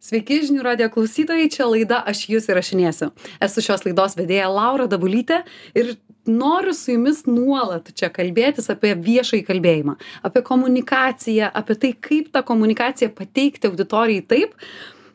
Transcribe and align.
Sveiki, 0.00 0.38
žinių 0.48 0.62
radio 0.64 0.86
klausytojai, 0.88 1.50
čia 1.52 1.66
laida 1.68 1.98
Aš 2.08 2.22
jūs 2.32 2.46
įrašinėsiu. 2.48 3.10
Esu 3.44 3.60
šios 3.60 3.82
laidos 3.84 4.14
vedėja 4.16 4.46
Laura 4.48 4.86
Dabulytė 4.88 5.42
ir 5.76 5.90
noriu 6.24 6.72
su 6.72 6.94
jumis 6.94 7.26
nuolat 7.28 7.90
čia 7.92 8.08
kalbėtis 8.08 8.72
apie 8.72 8.94
viešąjį 8.96 9.44
kalbėjimą, 9.50 9.98
apie 10.24 10.44
komunikaciją, 10.48 11.52
apie 11.52 11.76
tai, 11.84 11.92
kaip 12.08 12.32
tą 12.32 12.40
komunikaciją 12.48 13.12
pateikti 13.12 13.68
auditorijai 13.68 14.24
taip, 14.32 14.56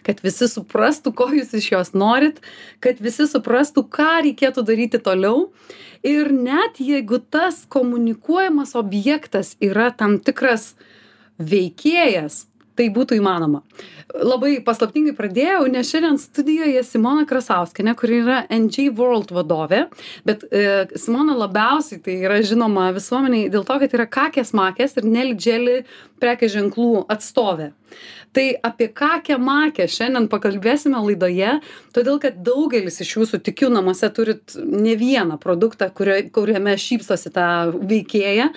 kad 0.06 0.22
visi 0.22 0.46
suprastų, 0.54 1.18
ko 1.18 1.32
jūs 1.34 1.58
iš 1.58 1.74
jos 1.74 1.94
norit, 1.98 2.38
kad 2.78 3.02
visi 3.02 3.26
suprastų, 3.26 3.88
ką 3.90 4.20
reikėtų 4.30 4.70
daryti 4.70 5.02
toliau. 5.02 5.48
Ir 6.06 6.30
net 6.30 6.78
jeigu 6.78 7.24
tas 7.34 7.64
komunikuojamas 7.74 8.78
objektas 8.78 9.56
yra 9.66 9.90
tam 9.90 10.20
tikras 10.22 10.76
veikėjas, 11.42 12.44
tai 12.76 12.90
būtų 12.94 13.20
įmanoma. 13.20 13.62
Labai 14.16 14.60
paslaptingai 14.64 15.16
pradėjau, 15.18 15.66
nes 15.72 15.90
šiandien 15.90 16.20
studijoje 16.22 16.84
Simona 16.88 17.26
Krasauskienė, 17.28 17.96
kuri 18.00 18.22
yra 18.22 18.42
NG 18.54 18.90
World 18.96 19.34
vadovė, 19.36 19.86
bet 20.28 20.46
e, 20.52 20.86
Simona 21.00 21.36
labiausiai 21.40 22.02
tai 22.06 22.20
yra 22.28 22.42
žinoma 22.46 22.92
visuomeniai 22.96 23.50
dėl 23.54 23.66
to, 23.68 23.80
kad 23.82 23.98
yra 23.98 24.08
kakės 24.08 24.54
makės 24.56 24.96
ir 25.00 25.10
nelidželi 25.10 25.82
prekės 26.22 26.56
ženklų 26.56 27.06
atstovė 27.12 27.74
tai 28.36 28.56
apie 28.64 28.90
kakę 28.92 29.38
makę 29.40 29.88
šiandien 29.88 30.28
pakalbėsime 30.32 31.00
laidoje 31.08 31.54
todėl 31.96 32.20
kad 32.24 32.42
daugelis 32.44 33.00
iš 33.04 33.14
jūsų 33.16 33.40
tikiu 33.46 33.70
namuose 33.72 34.10
turit 34.16 34.58
ne 34.60 34.96
vieną 35.00 35.38
produktą 35.42 35.88
kurio 35.96 36.18
kuriame 36.36 36.76
šypsosi 36.86 37.32
ta 37.36 37.48
veikėja 37.72 38.50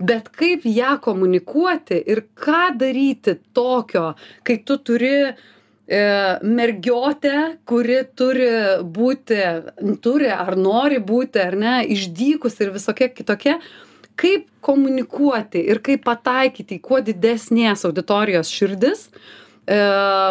bet 0.00 0.30
kaip 0.40 0.64
ją 0.68 0.96
komunikuoti 1.04 2.00
ir 2.12 2.24
ką 2.46 2.70
daryti 2.80 3.36
tokio 3.66 4.14
kai 4.46 4.58
tu 4.66 4.78
turi 4.78 5.14
e, 5.26 6.00
mergiotę, 6.42 7.36
kuri 7.68 8.02
turi 8.18 8.50
būti, 8.98 9.40
turi 10.02 10.30
ar 10.34 10.56
nori 10.58 11.00
būti, 11.02 11.42
ar 11.42 11.58
ne, 11.58 11.76
išdykus 11.96 12.60
ir 12.62 12.74
visokia 12.76 13.10
kitokia, 13.12 13.58
kaip 14.16 14.48
komunikuoti 14.64 15.62
ir 15.70 15.82
kaip 15.84 16.04
pataikyti 16.06 16.78
į 16.78 16.84
kuo 16.84 17.02
didesnės 17.04 17.84
auditorijos 17.88 18.50
širdis. 18.52 19.10
E, 19.66 19.76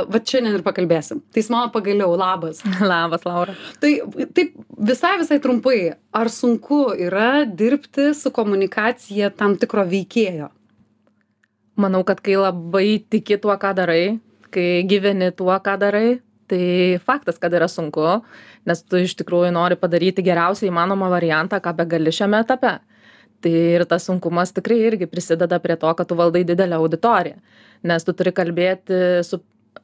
va 0.08 0.20
šiandien 0.24 0.56
ir 0.56 0.64
pakalbėsim. 0.64 1.20
Tai 1.36 1.42
mano 1.52 1.72
pagaliau, 1.74 2.14
labas. 2.20 2.62
Labas, 2.92 3.26
Laura. 3.28 3.56
Tai 3.84 3.92
taip 4.36 4.56
visai 4.90 5.18
visai 5.20 5.42
trumpai, 5.44 5.80
ar 6.16 6.32
sunku 6.32 6.86
yra 7.08 7.44
dirbti 7.46 8.14
su 8.16 8.32
komunikacija 8.36 9.34
tam 9.36 9.58
tikro 9.60 9.84
veikėjo? 9.92 10.50
Manau, 11.76 12.04
kad 12.08 12.22
kai 12.24 12.38
labai 12.40 13.04
tiki 13.10 13.38
tuo, 13.42 13.56
ką 13.60 13.74
darai, 13.76 14.18
kai 14.54 14.84
gyveni 14.88 15.32
tuo, 15.36 15.52
ką 15.60 15.76
darai, 15.82 16.22
tai 16.48 17.00
faktas, 17.04 17.40
kad 17.42 17.54
yra 17.54 17.68
sunku, 17.68 18.06
nes 18.66 18.84
tu 18.86 19.02
iš 19.02 19.18
tikrųjų 19.20 19.52
nori 19.56 19.76
padaryti 19.80 20.24
geriausią 20.24 20.70
įmanomą 20.70 21.10
variantą, 21.12 21.60
ką 21.60 21.76
be 21.76 21.88
gali 21.96 22.14
šiame 22.16 22.40
etape. 22.46 22.78
Tai 23.44 23.52
ir 23.52 23.84
tas 23.86 24.08
sunkumas 24.08 24.56
tikrai 24.56 24.80
irgi 24.88 25.10
prisideda 25.12 25.60
prie 25.62 25.76
to 25.78 25.92
kad 25.94 26.08
tu 26.08 26.16
valdai 26.18 26.46
didelę 26.48 26.80
auditoriją 26.80 27.36
nes 27.86 28.06
tu 28.06 28.14
turi 28.18 28.34
kalbėti 28.36 29.02
su 29.26 29.40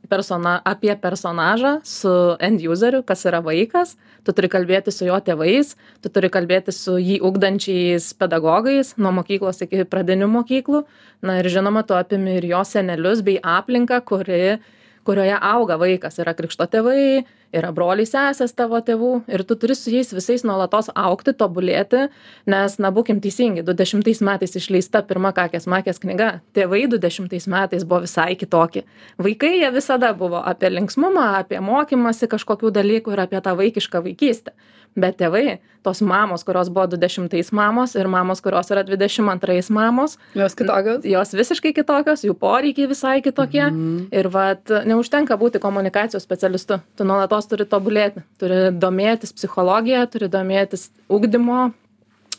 persona 0.09 0.59
apie 0.65 0.95
personažą 0.99 1.79
su 1.83 2.11
end 2.39 2.61
useriu 2.67 3.03
kas 3.03 3.25
yra 3.25 3.41
vaikas. 3.43 3.95
Tu 4.25 4.33
turi 4.37 4.49
kalbėti 4.51 4.93
su 4.93 5.07
jo 5.07 5.17
tėvais 5.19 5.75
tu 6.01 6.09
turi 6.09 6.29
kalbėti 6.33 6.73
su 6.75 6.97
jį 6.99 7.21
ugdančiais 7.25 8.11
pedagogais 8.19 8.95
nuo 8.97 9.13
mokyklos 9.21 9.63
iki 9.65 9.85
pradinių 9.89 10.29
mokyklų. 10.31 10.83
Na 11.25 11.39
ir 11.41 11.49
žinoma 11.53 11.85
tu 11.87 11.97
apimi 11.97 12.37
ir 12.39 12.49
jo 12.51 12.61
senelius 12.67 13.23
bei 13.25 13.39
aplinką 13.41 14.01
kuri 14.05 14.59
kurioje 15.07 15.37
auga 15.41 15.77
vaikas. 15.81 16.19
Yra 16.21 16.33
krikšto 16.37 16.67
tėvai 16.71 17.23
yra 17.55 17.71
broliai 17.75 18.07
sesės 18.07 18.53
tavo 18.55 18.79
tėvų 18.83 19.11
ir 19.31 19.43
tu 19.47 19.57
turi 19.59 19.75
su 19.75 19.91
jais 19.91 20.11
visais 20.15 20.43
nuolatos 20.47 20.89
augti 20.95 21.33
tobulėti 21.35 22.05
nes 22.49 22.77
na 22.79 22.91
būkim 22.95 23.19
teisingi 23.23 23.63
du 23.67 23.75
dešimtais 23.77 24.23
metais 24.25 24.55
išleista 24.55 25.03
pirma 25.07 25.33
kakės 25.35 25.67
makės 25.71 26.01
knyga. 26.03 26.31
Tėvai 26.55 26.85
du 26.91 26.99
dešimtais 27.01 27.47
metais 27.51 27.85
buvo 27.87 28.05
visai 28.05 28.35
kitokie. 28.39 28.85
Vaikai 29.21 29.57
jie 29.59 29.71
visada 29.75 30.13
buvo 30.17 30.41
apie 30.41 30.71
linksmumą 30.71 31.27
apie 31.41 31.59
mokymąsi 31.63 32.31
kažkokių 32.31 32.71
dalykų 32.79 33.15
ir 33.15 33.25
apie 33.27 33.41
tą 33.43 33.55
vaikišką 33.59 34.03
vaikystę 34.07 34.55
bet 34.95 35.17
tėvai 35.21 35.59
tos 35.83 36.01
mamos 36.05 36.43
kurios 36.45 36.69
buvo 36.69 36.85
du 36.91 36.97
dešimtais 36.99 37.51
mamos 37.55 37.95
ir 37.95 38.07
mamos 38.11 38.41
kurios 38.43 38.69
yra 38.73 38.83
dvidešim 38.85 39.29
antrais 39.31 39.69
mamos 39.69 40.17
jos 40.35 40.55
kitokios? 40.55 41.05
jos 41.05 41.33
visiškai 41.33 41.73
kitokios 41.73 42.25
jų 42.27 42.35
poreikiai 42.37 42.89
visai 42.91 43.21
kitokie. 43.21 43.65
Mhm. 43.71 44.07
ir 44.11 44.27
vat 44.29 44.73
neužtenka 44.85 45.37
būti 45.37 45.59
komunikacijos 45.59 46.23
specialistu. 46.23 46.79
Tu 46.95 47.03
nuolatos 47.03 47.47
turi 47.47 47.65
tobulėti 47.65 48.23
turi 48.39 48.71
domėtis 48.71 49.33
psichologija 49.33 50.05
turi 50.11 50.27
domėtis 50.27 50.89
ugdymo 51.09 51.71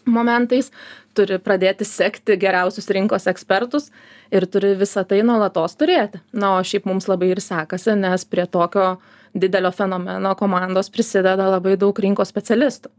momentais 0.06 0.70
turi 1.14 1.38
pradėti 1.38 1.86
sekti 1.86 2.36
geriausius 2.40 2.88
rinkos 2.94 3.28
ekspertus 3.30 3.90
ir 4.32 4.46
turi 4.46 4.74
visa 4.78 5.04
tai 5.04 5.22
nuolatos 5.26 5.76
turėti. 5.76 6.22
Na 6.32 6.56
o 6.58 6.62
šiaip 6.64 6.86
mums 6.88 7.08
labai 7.10 7.32
ir 7.34 7.42
sekasi 7.44 7.96
nes 7.98 8.24
prie 8.24 8.46
tokio 8.46 8.96
didelio 9.34 9.70
fenomeno 9.72 10.34
komandos 10.34 10.90
prisideda 10.90 11.48
labai 11.56 11.76
daug 11.76 11.98
rinkos 11.98 12.32
specialistų. 12.32 12.90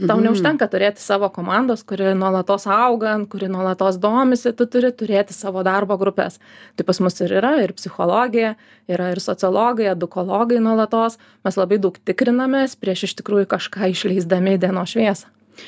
Tau 0.00 0.16
Mhm. 0.16 0.24
neužtenka 0.24 0.68
turėti 0.70 0.98
savo 0.98 1.28
komandos 1.28 1.82
kuri 1.84 2.14
nuolatos 2.14 2.66
auga 2.66 3.26
kuri 3.28 3.48
nuolatos 3.48 3.98
domisi 3.98 4.52
tu 4.56 4.64
turi 4.66 4.92
turėti 4.92 5.32
savo 5.32 5.62
darbo 5.62 5.98
grupes 5.98 6.38
tai 6.76 6.84
pas 6.84 7.00
mus 7.00 7.20
ir 7.20 7.28
yra 7.28 7.62
ir 7.62 7.72
psichologija 7.72 8.54
yra 8.88 9.10
ir 9.12 9.20
sociologai 9.20 9.90
edukologai 9.92 10.58
nuolatos. 10.58 11.18
Mes 11.44 11.56
labai 11.56 11.78
daug 11.78 11.98
tikrinamės 12.04 12.76
prieš 12.80 13.02
iš 13.04 13.14
tikrųjų 13.20 13.46
kažką 13.46 13.90
išleisdami 13.90 14.56
į 14.56 14.58
dienos 14.58 14.94
šviesą. 14.94 15.26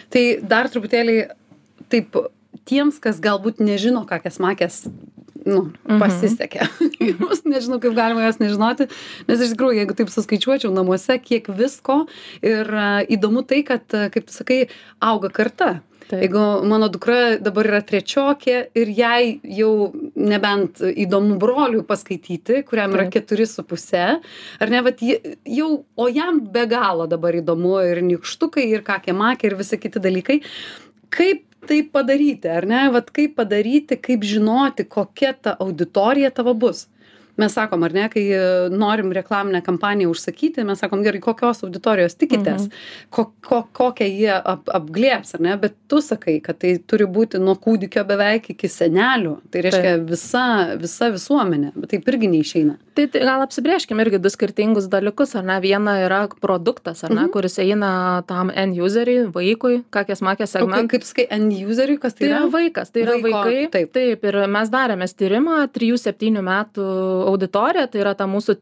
Tai 0.09 0.41
dar 0.41 0.69
truputėlį 0.69 1.31
taip 1.91 2.17
tiems, 2.65 3.01
kas 3.01 3.21
galbūt 3.21 3.61
nežino, 3.61 4.07
kokias 4.09 4.39
makės 4.39 4.89
nu, 5.47 5.73
Mhm. 5.89 6.01
pasisekė. 6.03 6.67
Jūs 7.13 7.45
nežinau, 7.49 7.81
kaip 7.83 7.95
galima 7.99 8.25
jas 8.27 8.39
nežinoti, 8.43 8.89
nes 9.29 9.41
iš 9.47 9.55
tikrųjų, 9.55 9.79
jeigu 9.83 9.97
taip 9.99 10.11
suskaičiuočiau 10.15 10.73
namuose, 10.75 11.19
kiek 11.23 11.49
visko 11.59 12.03
ir 12.43 12.69
a, 12.75 12.91
įdomu 13.05 13.45
tai, 13.47 13.63
kad, 13.67 13.87
a, 13.95 14.09
kaip 14.13 14.29
tu 14.29 14.37
sakai, 14.37 14.61
auga 15.03 15.31
karta. 15.33 15.81
Taip. 16.03 16.19
Jeigu 16.27 16.41
mano 16.69 16.89
dukra 16.93 17.39
dabar 17.41 17.65
yra 17.71 17.79
trečiokė 17.87 18.57
ir 18.77 18.89
jai 18.93 19.39
jau 19.47 19.93
nebent 20.19 20.83
įdomu 20.83 21.39
broliui 21.41 21.85
paskaityti, 21.89 22.65
kuriam 22.69 22.93
yra 22.93 23.07
Taip. 23.07 23.15
keturi 23.15 23.47
su 23.49 23.63
puse, 23.65 24.03
ar 24.61 24.73
ne, 24.75 24.83
bet 24.83 25.01
jau, 25.01 25.71
o 25.97 26.09
jam 26.13 26.43
be 26.53 26.67
galo 26.69 27.07
dabar 27.09 27.39
įdomu 27.39 27.79
ir 27.87 28.03
nikštukai, 28.05 28.67
ir 28.75 28.83
kakė 28.85 29.15
makė, 29.17 29.53
ir 29.53 29.57
visi 29.63 29.79
kiti 29.81 30.03
dalykai. 30.03 30.41
Kaip 31.15 31.47
tai 31.67 31.83
padaryti, 31.95 32.49
ar 32.51 32.67
ne, 32.67 32.83
vat 32.95 33.11
kaip 33.15 33.37
padaryti, 33.39 33.99
kaip 34.03 34.25
žinoti, 34.27 34.87
kokia 34.89 35.33
ta 35.35 35.57
auditorija 35.61 36.31
tavo 36.35 36.55
bus. 36.55 36.87
Mes 37.41 37.55
sakom, 37.57 37.83
ar 37.87 37.93
ne, 37.97 38.09
kai 38.13 38.27
e, 38.37 38.41
norim 38.69 39.13
reklaminę 39.17 39.63
kampaniją 39.65 40.11
užsakyti, 40.13 40.65
mes 40.69 40.83
sakom, 40.83 41.01
gerai, 41.03 41.21
kokios 41.25 41.63
auditorijos 41.65 42.15
tikitės, 42.21 42.67
ko, 43.11 43.31
ko, 43.41 43.63
kokią 43.73 44.09
jie 44.11 44.35
ap, 44.37 44.69
apglėps, 44.69 45.35
ar 45.39 45.41
ne, 45.41 45.57
bet 45.57 45.73
tu 45.89 46.03
sakai, 46.05 46.41
kad 46.45 46.59
tai 46.61 46.75
turi 46.87 47.07
būti 47.09 47.41
nuo 47.41 47.55
kūdikio 47.57 48.05
beveik 48.09 48.51
iki 48.53 48.69
senelių, 48.69 49.39
tai 49.51 49.63
reiškia 49.65 49.95
visa, 50.05 50.45
visa 50.81 51.09
visuomenė, 51.15 51.73
bet 51.77 51.95
taip 51.95 52.09
irgi 52.13 52.29
neišeina. 52.35 52.77
tai 52.93 53.07
tai 53.09 53.23
gal 53.25 53.41
apsibrėžkim 53.41 53.97
irgi 54.05 54.19
du 54.21 54.29
skirtingus 54.29 54.85
dalykus 54.93 55.31
ar 55.39 55.47
ne? 55.49 55.55
Viena 55.65 55.95
yra 56.05 56.27
produktas 56.43 57.01
ar 57.05 57.11
ne 57.15 57.23
Mhm. 57.23 57.31
kuris 57.33 57.57
eina 57.59 58.23
tam 58.29 58.51
end 58.55 58.77
useriui 58.77 59.31
vaikui 59.33 59.79
kakės 59.91 60.21
makės 60.21 60.53
segmentui 60.53 60.89
kaip 60.99 61.03
sakai, 61.09 61.27
end 61.31 61.53
useriui, 61.53 61.97
kas 61.99 62.13
tai 62.13 62.27
tai 62.27 62.29
yra 62.29 62.41
yra? 62.43 62.51
vaikas 62.53 62.93
tai 62.93 63.03
yra 63.07 63.15
Vaiko, 63.17 63.31
vaikai. 63.33 63.71
taip. 63.73 63.93
taip 63.97 64.25
ir 64.29 64.37
mes 64.47 64.69
darėmės 64.69 65.17
tyrimą 65.17 65.57
trijų 65.73 65.97
septynių 66.05 66.43
metų 66.45 66.85
auditorija 67.29 67.87
tai 67.87 68.03
yra 68.05 68.15
ta 68.19 68.27
mūsų 68.31 68.59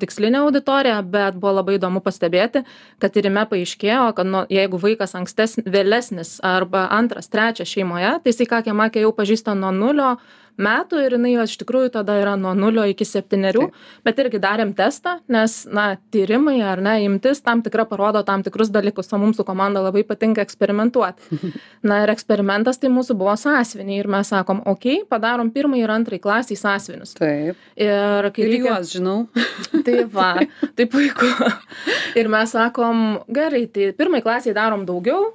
tikslinė 0.00 0.42
auditorija 0.44 0.98
bet 1.08 1.38
buvo 1.40 1.54
labai 1.56 1.78
įdomu 1.78 2.02
pastebėti 2.04 2.60
kad 3.00 3.14
tyrime 3.14 3.46
paaiškėjo 3.48 4.10
kad 4.18 4.28
nu 4.28 4.42
jeigu 4.52 4.80
vaikas 4.82 5.16
ankstesn 5.16 5.64
vėlesnis 5.64 6.36
arba 6.44 6.84
antras 6.92 7.30
trečias 7.32 7.70
šeimoje 7.72 8.10
tai 8.20 8.34
jisai 8.34 8.48
kakę 8.50 8.74
makę 8.76 9.00
jau 9.06 9.12
pažįsta 9.16 9.56
nuo 9.56 9.72
nulio 9.72 10.16
metų 10.60 11.00
ir 11.04 11.16
jinai 11.16 11.32
iš 11.44 11.56
tikrųjų 11.60 11.90
tada 11.96 12.16
yra 12.20 12.34
nuo 12.40 12.52
nulio 12.54 12.84
iki 12.90 13.06
septynerių 13.08 13.68
bet 14.06 14.20
irgi 14.22 14.40
darėm 14.42 14.74
testą 14.76 15.16
nes 15.28 15.64
na 15.66 15.96
tyrimai 16.14 16.60
ar 16.62 16.82
ne 16.84 16.96
imtis 17.04 17.42
tam 17.44 17.62
tikra 17.64 17.86
parodo 17.90 18.22
tam 18.26 18.42
tikrus 18.46 18.70
dalykus 18.74 19.12
o 19.12 19.18
mums 19.18 19.40
su 19.40 19.44
komanda 19.46 19.82
labai 19.84 20.04
patinka 20.06 20.44
eksperimentuoti 20.44 21.40
na 21.88 22.02
ir 22.04 22.12
eksperimentas 22.14 22.78
tai 22.78 22.92
mūsų 22.94 23.16
buvo 23.18 23.34
sąsiuviniai 23.40 24.00
ir 24.02 24.10
mes 24.10 24.30
sakom 24.30 24.62
okei 24.70 25.02
padarom 25.10 25.50
pirmai 25.54 25.82
ir 25.82 25.90
antrai 25.94 26.20
klasei 26.22 26.56
sąsiuvinius 26.58 27.14
Taip. 27.18 27.58
ir 27.76 28.30
kai 28.34 28.46
Ir 28.46 28.52
reikia 28.54 28.74
juos 28.74 28.92
žinau. 28.94 29.18
tai 29.86 30.04
va 30.10 30.34
tai 30.76 30.86
puiku 30.90 31.30
ir 32.20 32.28
mes 32.32 32.54
sakom 32.54 33.20
gerai 33.28 33.66
tai 33.66 33.92
pirmai 33.96 34.22
klasei 34.24 34.54
darom 34.56 34.86
daugiau 34.86 35.32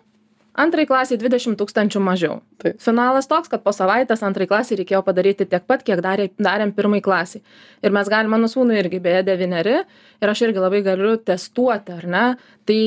antrai 0.60 0.86
klasei 0.90 1.18
dvidešim 1.20 1.56
tūkstančių 1.60 2.02
mažiau. 2.04 2.40
Taip. 2.60 2.80
finalas 2.84 3.30
toks 3.32 3.52
kad 3.52 3.64
po 3.64 3.72
savaitės 3.76 4.24
antrai 4.28 4.48
klasei 4.50 4.78
reikėjo 4.82 5.02
padaryti 5.08 5.48
tiek 5.48 5.64
pat 5.68 5.84
kiek 5.88 6.02
darė 6.04 6.30
darėm 6.38 6.74
pirmai 6.76 7.02
klasei. 7.02 7.42
Ir 7.84 7.96
mes 7.96 8.10
galim 8.12 8.32
mano 8.36 8.50
sūnui 8.52 8.80
irgi 8.82 9.00
beje 9.04 9.24
devyneri 9.32 9.78
ir 9.80 10.34
aš 10.34 10.44
irgi 10.48 10.60
labai 10.60 10.82
galiu 10.84 11.16
testuoti 11.18 11.96
ar 11.96 12.08
ne? 12.08 12.26
Tai 12.68 12.82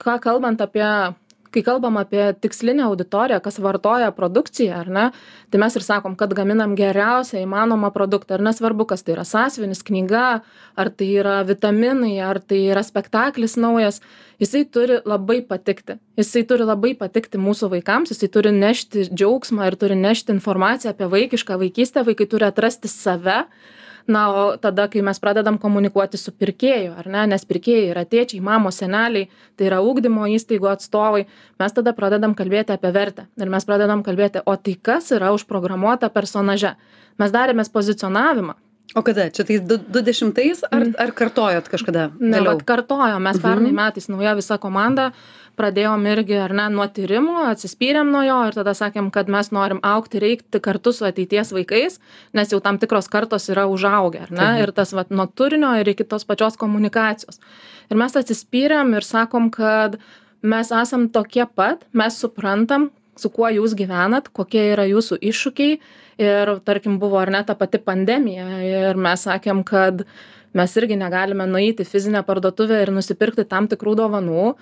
ką 0.00 0.18
kalbant 0.24 0.60
apie 0.64 0.88
kai 1.54 1.62
kalbam 1.66 1.98
apie 2.00 2.26
tikslinę 2.40 2.84
auditoriją 2.88 3.40
kas 3.44 3.60
vartoja 3.62 4.10
produkciją 4.16 4.74
ar 4.80 4.90
ne 4.98 5.06
tai 5.50 5.62
mes 5.62 5.76
ir 5.78 5.86
sakom 5.86 6.16
kad 6.18 6.34
gaminam 6.34 6.74
geriausią 6.78 7.42
įmanomą 7.44 7.92
produktą 7.94 8.38
ir 8.38 8.46
nesvarbu 8.48 8.88
kas 8.90 9.06
tai 9.06 9.14
yra 9.16 9.24
sąsiuvinis 9.28 9.84
knyga 9.86 10.26
ar 10.76 10.90
tai 10.90 11.10
yra 11.22 11.40
vitaminai 11.46 12.18
ar 12.20 12.40
tai 12.42 12.64
yra 12.72 12.82
spektaklis 12.86 13.56
naujas 13.56 14.00
jisai 14.40 14.64
turi 14.64 14.98
labai 15.04 15.40
patikti. 15.46 15.98
Jisai 16.18 16.44
turi 16.48 16.66
labai 16.66 16.94
patikti 16.98 17.38
mūsų 17.40 17.70
vaikams 17.76 18.12
jisai 18.14 18.30
turi 18.34 18.52
nešti 18.54 19.08
džiaugsmą 19.12 19.68
ir 19.70 19.78
turi 19.78 19.98
nešti 19.98 20.34
informaciją 20.34 20.94
apie 20.94 21.08
vaikišką 21.14 21.58
vaikystę 21.62 22.04
vaikai 22.06 22.28
turi 22.30 22.48
atrasti 22.48 22.90
save 22.90 23.44
na 24.06 24.22
o 24.32 24.56
tada 24.60 24.88
kai 24.88 25.02
mes 25.02 25.20
pradedam 25.20 25.58
komunikuoti 25.58 26.18
su 26.20 26.32
pirkėju 26.32 26.92
ar 26.98 27.08
ne 27.08 27.24
nes 27.32 27.46
pirkėjai 27.48 27.90
yra 27.92 28.04
tėčiai 28.04 28.42
mamos 28.44 28.80
seneliai 28.82 29.28
tai 29.56 29.70
yra 29.70 29.80
ugdymo 29.84 30.26
įstaigų 30.36 30.68
atstovai 30.72 31.24
mes 31.60 31.76
tada 31.78 31.94
pradedam 31.96 32.34
kalbėti 32.34 32.74
apie 32.76 32.92
vertę. 32.92 33.26
Ir 33.40 33.52
mes 33.52 33.64
pradedam 33.64 34.04
kalbėti 34.04 34.44
o 34.44 34.56
tai 34.56 34.76
kas 34.76 35.10
yra 35.16 35.32
užprogramuota 35.36 36.10
personaže? 36.12 36.74
Mes 37.18 37.32
darėmės 37.32 37.70
pozicionavimą 37.72 38.58
O 38.94 39.02
kada? 39.02 39.26
Čia 39.34 39.42
tais 39.46 39.62
du, 39.66 39.78
du 39.78 40.02
dešimtais 40.06 40.62
ar, 40.70 40.84
ar 41.02 41.10
kartojot 41.18 41.66
kažkada? 41.70 42.10
ne 42.22 42.42
vat 42.46 42.62
kartojom 42.66 43.24
mes 43.26 43.40
pernai 43.42 43.72
metais 43.74 44.06
nauja 44.06 44.36
visa 44.38 44.58
komanda 44.62 45.10
pradėjom 45.58 46.06
irgi 46.10 46.36
ar 46.38 46.54
ne 46.54 46.68
nuo 46.70 46.86
tyrimo 46.90 47.44
atsispyrėm 47.48 48.10
nuo 48.14 48.22
jo 48.26 48.38
ir 48.48 48.58
tada 48.58 48.74
sakėm 48.78 49.10
kad 49.14 49.30
mes 49.30 49.50
norim 49.54 49.80
augti 49.86 50.20
ir 50.20 50.28
eiti 50.30 50.60
kartu 50.62 50.92
su 50.94 51.06
ateities 51.08 51.50
vaikais 51.56 51.98
nes 52.38 52.54
jau 52.54 52.60
tam 52.62 52.78
tikros 52.82 53.10
kartos 53.10 53.48
yra 53.50 53.66
užaugę 53.70 54.26
ar 54.28 54.34
ne? 54.34 54.50
Ir 54.62 54.74
tas 54.76 54.94
vat 54.94 55.10
nuo 55.10 55.26
turinio 55.26 55.74
ir 55.80 55.90
iki 55.94 56.06
tos 56.06 56.26
pačios 56.26 56.58
komunikacijos. 56.60 57.42
Ir 57.90 57.98
mes 57.98 58.14
atsispyrėm 58.22 58.94
ir 58.94 59.06
sakom 59.06 59.50
kad 59.54 59.98
mes 60.42 60.70
esam 60.70 61.08
tokie 61.10 61.46
pat 61.50 61.82
mes 61.92 62.18
suprantam 62.22 62.92
su 63.18 63.30
kuo 63.30 63.50
jūs 63.50 63.74
gyvenat 63.78 64.30
kokie 64.34 64.70
yra 64.72 64.86
jūsų 64.90 65.18
iššūkiai 65.22 65.78
ir 66.20 66.54
tarkim 66.64 66.98
buvo 67.02 67.18
ar 67.20 67.32
ne 67.34 67.42
ta 67.46 67.56
pati 67.58 67.80
pandemija 67.82 68.46
ir 68.64 68.96
mes 68.96 69.26
sakėm 69.26 69.64
kad 69.66 70.04
mes 70.54 70.76
irgi 70.78 70.96
negalime 70.98 71.46
nueiti 71.50 71.82
į 71.82 71.90
fizinę 71.90 72.22
parduotuvę 72.26 72.78
ir 72.84 72.92
nusipirkti 72.94 73.42
tam 73.50 73.66
tikrų 73.70 73.96
dovanų. 73.98 74.52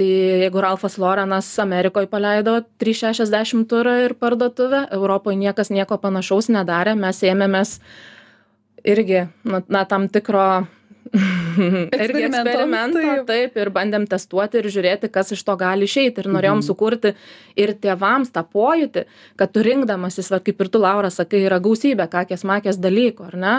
Tai 0.00 0.08
jeigu 0.08 0.62
ralfas 0.64 0.96
lorenas 0.96 1.50
amerikoj 1.60 2.08
paleido 2.08 2.62
trys 2.80 3.02
šešiasdešim 3.02 3.66
turą 3.68 3.98
ir 4.06 4.16
parduotuvę 4.16 4.86
europoj 4.96 5.36
niekas 5.36 5.68
nieko 5.74 6.00
panašaus 6.00 6.48
nedarė. 6.48 6.96
Mes 6.96 7.20
ėmėmės 7.20 7.76
irgi 8.82 9.26
na 9.44 9.60
na 9.68 9.84
tam 9.84 10.08
tikro 10.08 10.64
irgi 12.04 12.26
Eksperimento, 12.28 13.02
taip. 13.02 13.26
taip 13.28 13.60
ir 13.62 13.70
bandėm 13.74 14.06
testuoti 14.10 14.60
ir 14.60 14.70
žiūrėti 14.72 15.10
kas 15.12 15.32
iš 15.36 15.44
to 15.46 15.56
gali 15.60 15.88
išeiti. 15.88 16.24
Ir 16.24 16.30
norėjom 16.32 16.64
sukurti 16.66 17.14
ir 17.58 17.74
tėvams 17.82 18.32
tą 18.34 18.44
pojūtį 18.46 19.06
kad 19.36 19.52
tu 19.52 19.62
rinkdamasis 19.66 20.30
vat 20.32 20.44
kaip 20.46 20.60
ir 20.60 20.72
tu 20.72 20.82
laura 20.82 21.10
sakai 21.12 21.44
yra 21.46 21.60
gausybė 21.62 22.08
kakės 22.12 22.44
makės 22.48 22.80
dalykų 22.82 23.30
ar 23.30 23.38
ne? 23.44 23.54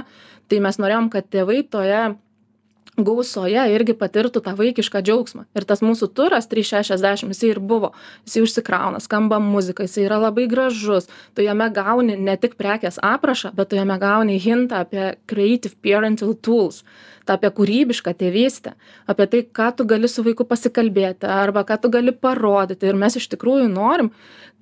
Tai 0.51 0.59
mes 0.65 0.79
norėjom 0.81 1.09
kad 1.13 1.29
tėvai 1.31 1.63
toje 1.71 2.03
gausoje 2.97 3.63
irgi 3.73 3.95
patirtų 3.97 4.43
tą 4.45 4.53
vaikišką 4.57 5.01
džiaugsmą. 5.05 5.45
Ir 5.57 5.65
tas 5.69 5.81
mūsų 5.85 6.09
turas 6.13 6.49
trys 6.49 6.69
šešiasdešim 6.69 7.31
jisai 7.33 7.53
ir 7.53 7.61
buvo. 7.63 7.93
Jisai 8.27 8.43
užsikrauna 8.45 9.01
skamba 9.03 9.39
muzika 9.41 9.87
jisai 9.87 10.05
yra 10.07 10.19
labai 10.21 10.45
gražus. 10.51 11.09
Tu 11.33 11.45
jame 11.47 11.69
gauni 11.73 12.17
ne 12.17 12.37
tik 12.37 12.57
prekės 12.59 13.01
aprašą 13.01 13.53
bet 13.57 13.71
tu 13.71 13.79
jame 13.79 13.97
gauni 14.01 14.37
hintą 14.41 14.83
apie 14.85 15.15
creative 15.29 15.75
parental 15.81 16.35
tools 16.35 16.83
tą 17.23 17.37
apie 17.37 17.49
kūrybišką 17.55 18.11
tėvystę 18.19 18.73
apie 19.07 19.27
tai 19.31 19.41
ką 19.47 19.69
tu 19.77 19.85
gali 19.87 20.09
su 20.11 20.25
vaiku 20.25 20.43
pasikalbėti 20.43 21.29
arba 21.29 21.63
ką 21.63 21.79
tu 21.81 21.89
gali 21.89 22.11
parodyti. 22.11 22.89
Ir 22.89 22.99
mes 22.99 23.15
iš 23.17 23.29
tikrųjų 23.31 23.69
norim 23.71 24.11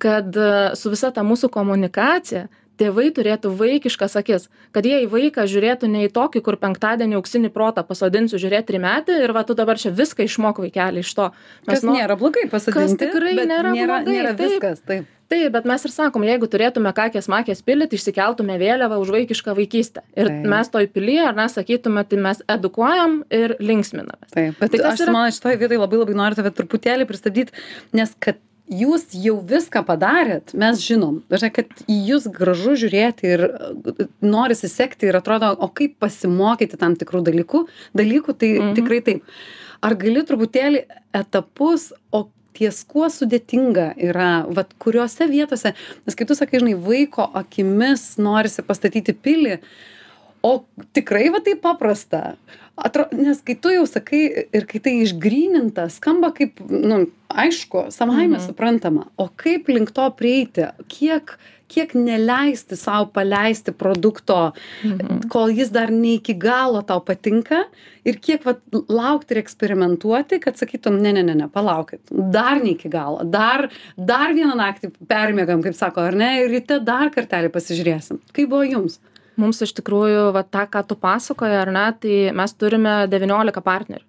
kad 0.02 0.36
e, 0.36 0.50
su 0.78 0.90
visa 0.90 1.12
ta 1.14 1.24
mūsų 1.26 1.50
komunikacija 1.52 2.48
tėvai 2.82 3.06
turėtų 3.16 3.54
vaikiškas 3.62 4.18
akis 4.20 4.48
kad 4.74 4.84
jie 4.90 4.98
į 5.06 5.08
vaiką 5.14 5.46
žiūrėtų 5.54 5.88
ne 5.94 6.04
į 6.08 6.12
tokį 6.18 6.42
kur 6.44 6.58
penktadienį 6.66 7.16
auksinį 7.22 7.52
protą 7.54 7.86
pasodinsiu 7.86 8.42
žiūrėt 8.42 8.66
trimetį 8.72 9.20
ir 9.24 9.32
va 9.38 9.46
tu 9.48 9.54
dabar 9.58 9.78
čia 9.80 9.94
viską 9.94 10.26
išmok 10.28 10.58
vaikeli 10.66 11.06
iš 11.06 11.14
to 11.18 11.30
Kas 11.68 11.82
no- 11.86 11.94
nėra 11.96 12.18
blogai 12.18 12.48
pasodinti. 12.50 12.98
tikrai 13.06 13.34
bet 13.38 13.48
nėra 13.54 13.72
nėra, 13.72 13.98
blogai, 14.02 14.14
nėra 14.18 14.34
taip. 14.36 14.50
viskas. 14.58 14.82
Taip. 14.86 15.06
taip 15.32 15.52
bet 15.54 15.64
mes 15.70 15.84
ir 15.88 15.92
sakom 15.94 16.24
jeigu 16.26 16.48
turėtume 16.52 16.90
kakės 16.92 17.28
makės 17.32 17.62
pilį 17.64 17.86
tai 17.88 17.96
išsikeltume 18.00 18.58
vėliavą 18.60 18.98
už 19.00 19.12
vaikišką 19.14 19.54
vaikystę 19.56 20.02
ir 20.16 20.28
Taip. 20.28 20.46
mes 20.52 20.68
toj 20.74 20.88
pily 20.92 21.14
ar 21.24 21.34
ne 21.38 21.46
sakytume 21.48 22.04
tai 22.08 22.18
mes 22.26 22.42
edukuojam 22.52 23.22
ir 23.32 23.56
linksminamės 23.60 24.34
Taip, 24.34 24.58
bet 24.60 24.70
Tai 24.74 24.78
kas 24.84 24.98
aš 25.00 25.06
yra- 25.06 25.12
man 25.16 25.30
šitoje 25.32 25.56
vietoje 25.62 25.80
labai 25.80 26.02
labai 26.02 26.14
noriu 26.20 26.36
tave 26.42 26.50
truputėlį 26.58 27.06
pristabdyti, 27.08 27.52
nes 27.96 28.12
kad 28.20 28.36
jūs 28.80 29.04
jau 29.14 29.36
viską 29.46 29.82
padarėt, 29.86 30.54
mes 30.58 30.80
žinom, 30.82 31.20
dažnai, 31.32 31.50
kad 31.54 31.66
į 31.86 31.96
jūs 32.08 32.28
gražu 32.32 32.74
žiūrėti 32.80 33.30
ir 33.36 33.44
uh, 33.46 34.04
norisi 34.24 34.70
sekti 34.72 35.10
ir 35.10 35.18
atrodo, 35.20 35.52
o 35.58 35.68
kaip 35.68 35.98
pasimokyti 36.02 36.78
tam 36.80 36.96
tikrų 36.96 37.22
dalykų, 37.30 37.66
dalykų 37.98 38.36
tai 38.38 38.52
Mhm. 38.58 38.74
tikrai 38.78 39.00
taip. 39.04 39.22
Ar 39.82 39.94
gali 39.98 40.22
truputėlį 40.22 40.84
etapus, 41.12 41.92
o 42.12 42.28
ties 42.52 42.82
kuo 42.84 43.06
sudėtinga 43.08 43.94
yra, 43.96 44.44
vat, 44.52 44.74
kuriuose 44.78 45.24
vietose, 45.30 45.72
nes 46.06 46.14
kai 46.14 46.26
tu 46.28 46.34
sakai, 46.36 46.60
žinai, 46.60 46.74
vaiko 46.76 47.24
akimis 47.34 48.18
norisi 48.20 48.62
pastatyti 48.62 49.14
pilį, 49.16 49.58
o 50.42 50.64
tikrai 50.94 51.28
va 51.30 51.40
taip 51.40 51.62
paprasta. 51.62 52.36
Atro, 52.76 53.04
nes 53.12 53.40
kai 53.44 53.54
tu 53.60 53.68
jau 53.68 53.84
sakai 53.86 54.46
ir 54.52 54.64
kai 54.66 54.80
tai 54.80 54.94
išgryninta, 55.04 55.90
skamba 55.92 56.32
kaip, 56.34 56.58
nu, 56.70 57.06
aišku, 57.30 57.90
savaime 57.92 58.38
Mhm. 58.38 58.46
suprantama. 58.48 59.06
O 59.18 59.28
kaip 59.28 59.68
link 59.68 59.92
to 59.92 60.08
prieiti? 60.10 60.64
Kiek, 60.88 61.36
kiek 61.68 61.92
neleisti 61.94 62.76
savo 62.76 63.06
paleisti 63.12 63.72
produkto, 63.72 64.52
Mhm. 64.84 65.28
kol 65.28 65.48
jis 65.52 65.70
dar 65.70 65.90
ne 65.90 66.14
iki 66.16 66.34
galo 66.34 66.82
tau 66.82 67.00
patinka 67.00 67.64
ir 68.04 68.14
kiek 68.16 68.42
vat, 68.44 68.58
laukti 68.88 69.32
ir 69.36 69.42
eksperimentuoti, 69.42 70.40
kad 70.40 70.56
sakytum, 70.56 71.00
ne, 71.00 71.12
ne, 71.12 71.22
ne, 71.22 71.34
ne, 71.34 71.48
palaukit, 71.48 72.00
dar 72.32 72.56
ne 72.56 72.70
iki 72.72 72.88
galo, 72.88 73.22
dar, 73.30 73.68
dar 73.98 74.32
vieną 74.32 74.56
naktį 74.56 74.92
permėgam, 75.06 75.62
kaip 75.62 75.74
sako, 75.74 76.00
ar 76.08 76.12
ne, 76.14 76.42
ir 76.44 76.50
ryte 76.50 76.82
dar 76.84 77.10
kartelį 77.10 77.48
pasižiūrėsim. 77.50 78.18
Kaip 78.32 78.48
buvo 78.48 78.64
jums? 78.64 78.98
Mums 79.36 79.62
iš 79.64 79.72
tikrųjų 79.80 80.32
va 80.36 80.42
tą 80.44 80.66
ką 80.70 80.82
tu 80.86 80.96
pasakoji 80.96 81.56
ar 81.62 81.70
ne 81.72 81.86
tai 82.00 82.16
mes 82.36 82.54
turime 82.54 83.06
devyniolika 83.08 83.60
partnerių 83.64 84.04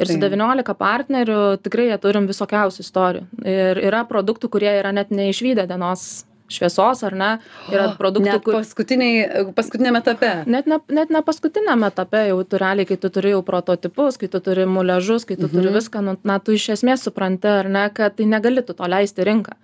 ir 0.00 0.06
su 0.10 0.12
Taip. 0.16 0.22
devyniolika 0.26 0.74
partnerių 0.74 1.40
tikrai 1.62 1.88
jie 1.92 1.98
turim 2.02 2.26
visokiausių 2.26 2.80
istorijų 2.82 3.26
ir 3.46 3.82
yra 3.88 4.04
produktų 4.08 4.48
kurie 4.50 4.72
yra 4.80 4.90
net 4.92 5.10
neišvydę 5.14 5.68
dienos 5.70 6.24
šviesos 6.50 7.00
ar 7.06 7.14
ne 7.16 7.28
yra 7.72 7.86
produktų 8.00 8.40
kur 8.44 8.58
paskutiniai, 8.58 9.44
paskutiniame 9.56 10.02
etape. 10.02 10.32
net 10.46 10.66
ne 10.68 10.76
net 10.92 11.10
ne 11.14 11.22
paskutiniam 11.24 11.86
etape 11.86 12.24
jau 12.28 12.42
tu 12.44 12.58
realiai 12.60 12.84
kai 12.90 12.96
tu 13.00 13.08
turi 13.08 13.30
jau 13.32 13.40
prototipus 13.42 14.18
kai 14.20 14.28
tu 14.28 14.40
turi 14.44 14.66
muliažus 14.68 15.24
kai 15.24 15.36
tu 15.40 15.48
turi 15.48 15.70
Mhm. 15.70 15.76
viską 15.78 16.02
nu 16.04 16.16
na 16.24 16.38
tu 16.38 16.52
iš 16.52 16.68
esmės 16.76 17.06
supranti 17.06 17.48
ar 17.48 17.68
ne 17.68 17.88
kad 17.94 18.16
tai 18.16 18.26
negali 18.26 18.62
tu 18.66 18.72
to 18.74 18.84
leisti 18.84 19.24
rinką 19.24 19.54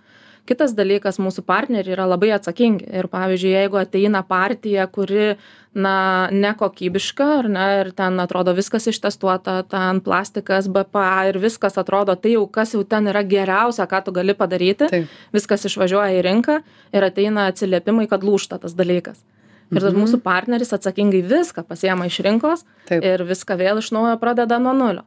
kitas 0.48 0.74
dalykas 0.76 1.18
mūsų 1.22 1.44
partneriai 1.46 1.94
yra 1.96 2.06
labai 2.08 2.30
atsakingi. 2.36 2.86
Ir 2.92 3.08
pavyzdžiui 3.12 3.52
jeigu 3.52 3.80
ateina 3.80 4.22
partija 4.26 4.86
kuri 4.90 5.36
na 5.74 6.28
nekokybiška 6.34 7.26
ar 7.38 7.48
ne 7.48 7.66
ir 7.80 7.92
ten 7.94 8.18
atrodo 8.20 8.54
viskas 8.56 8.88
ištestuota 8.90 9.60
ten 9.70 10.00
plastikas 10.02 10.66
bpa 10.68 11.28
ir 11.30 11.38
viskas 11.38 11.78
atrodo 11.78 12.16
tai 12.18 12.32
jau 12.34 12.46
kas 12.50 12.74
jau 12.74 12.82
ten 12.82 13.06
yra 13.06 13.22
geriausia 13.22 13.86
ką 13.86 14.02
tu 14.04 14.12
gali 14.12 14.34
padaryti 14.34 14.88
viskas 15.32 15.68
išvažiuoja 15.70 16.18
į 16.18 16.24
rinką 16.26 16.62
ir 16.92 17.06
ateina 17.06 17.46
atsiliepimai 17.52 18.08
kad 18.10 18.26
lūžta 18.26 18.58
tas 18.58 18.74
dalykas. 18.74 19.22
Ir 19.70 19.78
tas 19.78 19.92
Mhm. 19.94 20.02
mūsų 20.02 20.18
partneris 20.22 20.72
atsakingai 20.74 21.22
viską 21.22 21.62
pasiema 21.62 22.06
iš 22.06 22.18
rinkos 22.26 22.64
ir 22.90 23.22
viską 23.22 23.54
vėl 23.54 23.78
iš 23.78 23.92
naujo 23.94 24.18
pradeda 24.18 24.58
nuo 24.58 24.72
nulio 24.74 25.04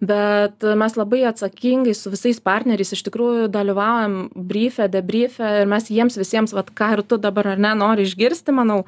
bet 0.00 0.64
mes 0.76 0.96
labai 0.96 1.22
atsakingai 1.24 1.94
su 1.96 2.10
visais 2.12 2.40
partneriais 2.44 2.92
iš 2.92 3.02
tikrųjų 3.06 3.46
dalyvaujam 3.52 4.16
bryfe 4.36 4.90
debryfe 4.92 5.52
ir 5.62 5.70
mes 5.70 5.88
jiems 5.88 6.18
visiems 6.20 6.52
vat 6.52 6.68
ką 6.76 6.92
ir 6.98 7.02
tu 7.08 7.16
dabar 7.16 7.54
ar 7.54 7.62
ne 7.62 7.72
nori 7.78 8.04
išgirsti 8.04 8.52
manau 8.52 8.82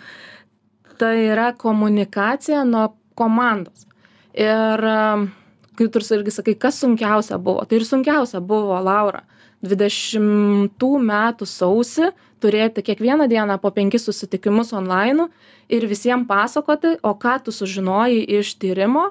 tai 0.99 1.29
yra 1.31 1.53
komunikacija 1.57 2.65
nuo 2.67 2.91
komandos. 3.15 3.87
Ir 4.35 4.85
um, 4.85 5.29
kai 5.79 5.89
tu 5.89 6.03
irgi 6.15 6.35
sakai 6.35 6.55
kas 6.59 6.81
sunkiausia 6.83 7.39
buvo? 7.39 7.65
Tai 7.65 7.79
ir 7.79 7.87
sunkiausia 7.87 8.43
buvo 8.45 8.79
laura 8.83 9.25
dvidešimtų 9.65 10.91
metų 11.03 11.47
sausį 11.49 12.13
turėti 12.43 12.85
kiekvieną 12.87 13.27
dieną 13.31 13.57
po 13.59 13.73
penkis 13.75 14.05
susitikimus 14.07 14.71
onlainu 14.77 15.29
ir 15.67 15.87
visiem 15.91 16.27
pasakoti 16.29 16.95
o 17.03 17.15
ką 17.19 17.39
tu 17.43 17.55
sužinojai 17.55 18.23
iš 18.39 18.55
tyrimo 18.63 19.09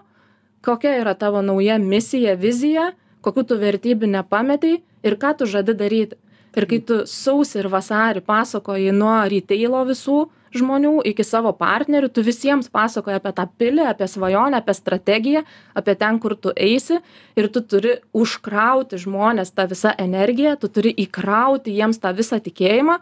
kokia 0.66 0.98
yra 1.02 1.14
tavo 1.18 1.42
nauja 1.42 1.78
misija 1.82 2.36
vizija 2.36 2.92
kokių 3.28 3.44
tu 3.50 3.60
vertybių 3.60 4.10
nepametei 4.16 4.80
ir 5.06 5.20
ką 5.20 5.36
tu 5.40 5.50
žadi 5.50 5.76
daryti. 5.78 6.18
Ir 6.58 6.66
kai 6.66 6.80
tu 6.82 7.04
sausį 7.06 7.62
ir 7.62 7.68
vasarį 7.70 8.24
pasakoji 8.26 8.94
nuo 8.96 9.20
ryteilo 9.30 9.84
visų 9.86 10.24
žmonių 10.58 11.04
iki 11.12 11.26
savo 11.28 11.52
partnerių, 11.54 12.08
tu 12.10 12.24
visiems 12.26 12.70
pasakoji 12.74 13.20
apie 13.20 13.34
tą 13.36 13.46
pilį, 13.60 13.84
apie 13.92 14.08
svajonę, 14.10 14.58
apie 14.58 14.74
strategiją, 14.74 15.44
apie 15.78 15.94
ten, 16.00 16.18
kur 16.24 16.34
tu 16.40 16.54
eisi 16.56 16.98
ir 17.38 17.50
tu 17.54 17.62
turi 17.62 17.98
užkrauti 18.16 18.98
žmonės 19.04 19.54
tą 19.54 19.68
visą 19.70 19.94
energiją, 20.02 20.56
tu 20.58 20.72
turi 20.72 20.96
įkrauti 21.06 21.76
jiems 21.78 22.02
tą 22.02 22.16
visą 22.18 22.40
tikėjimą 22.42 22.98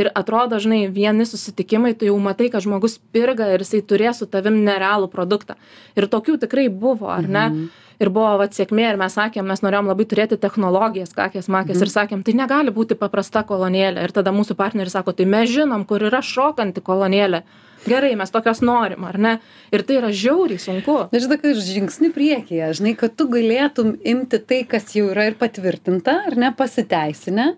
ir 0.00 0.10
atrodo, 0.16 0.58
žinai, 0.62 0.84
vieni 0.92 1.26
susitikimai, 1.28 1.94
tu 1.98 2.08
jau 2.08 2.16
matai, 2.22 2.48
kad 2.52 2.64
žmogus 2.64 2.98
pirga 3.14 3.52
ir 3.54 3.64
jisai 3.64 3.82
turės 3.86 4.22
su 4.22 4.28
tavim 4.30 4.62
nerealų 4.66 5.10
produktą. 5.12 5.58
Ir 5.98 6.08
tokių 6.10 6.40
tikrai 6.46 6.68
buvo, 6.72 7.12
ar 7.12 7.28
ne? 7.28 7.46
Mhm 7.50 7.88
ir 8.00 8.10
buvo 8.12 8.32
vat 8.40 8.56
sėkmė 8.56 8.86
ir 8.90 8.98
mes 9.00 9.14
sakėm 9.16 9.48
mes 9.50 9.62
norėjom 9.64 9.90
labai 9.92 10.06
turėti 10.08 10.38
technologijas 10.40 11.12
kakės 11.16 11.50
makės 11.52 11.80
ir 11.80 11.86
mhm. 11.86 11.94
sakėm 11.94 12.22
tai 12.26 12.36
negali 12.38 12.72
būti 12.74 12.96
paprasta 12.98 13.44
kolonėlė 13.46 14.06
ir 14.06 14.14
tada 14.16 14.32
mūsų 14.34 14.56
partneris 14.58 14.96
sako 14.96 15.14
tai 15.16 15.28
mes 15.28 15.50
žinom 15.52 15.84
kur 15.88 16.06
yra 16.08 16.22
šokanti 16.24 16.84
kolonėlė 16.86 17.42
gerai 17.86 18.12
mes 18.18 18.32
tokios 18.32 18.60
norim 18.64 19.04
ar 19.08 19.18
ne 19.20 19.34
ir 19.72 19.84
tai 19.88 20.00
yra 20.00 20.12
žiauriai 20.22 20.60
sunku 20.60 20.96
aš 21.08 21.28
tokiu 21.32 21.54
žingsniu 21.56 22.12
priekyje 22.16 22.72
žinai 22.80 22.96
kad 23.00 23.16
tu 23.16 23.28
galėtum 23.32 23.94
imti 24.14 24.40
tai 24.40 24.62
kas 24.68 24.90
jau 24.96 25.10
yra 25.12 25.28
ir 25.30 25.38
patvirtinta 25.40 26.16
ar 26.30 26.40
ne 26.40 26.52
pasiteisinę 26.56 27.52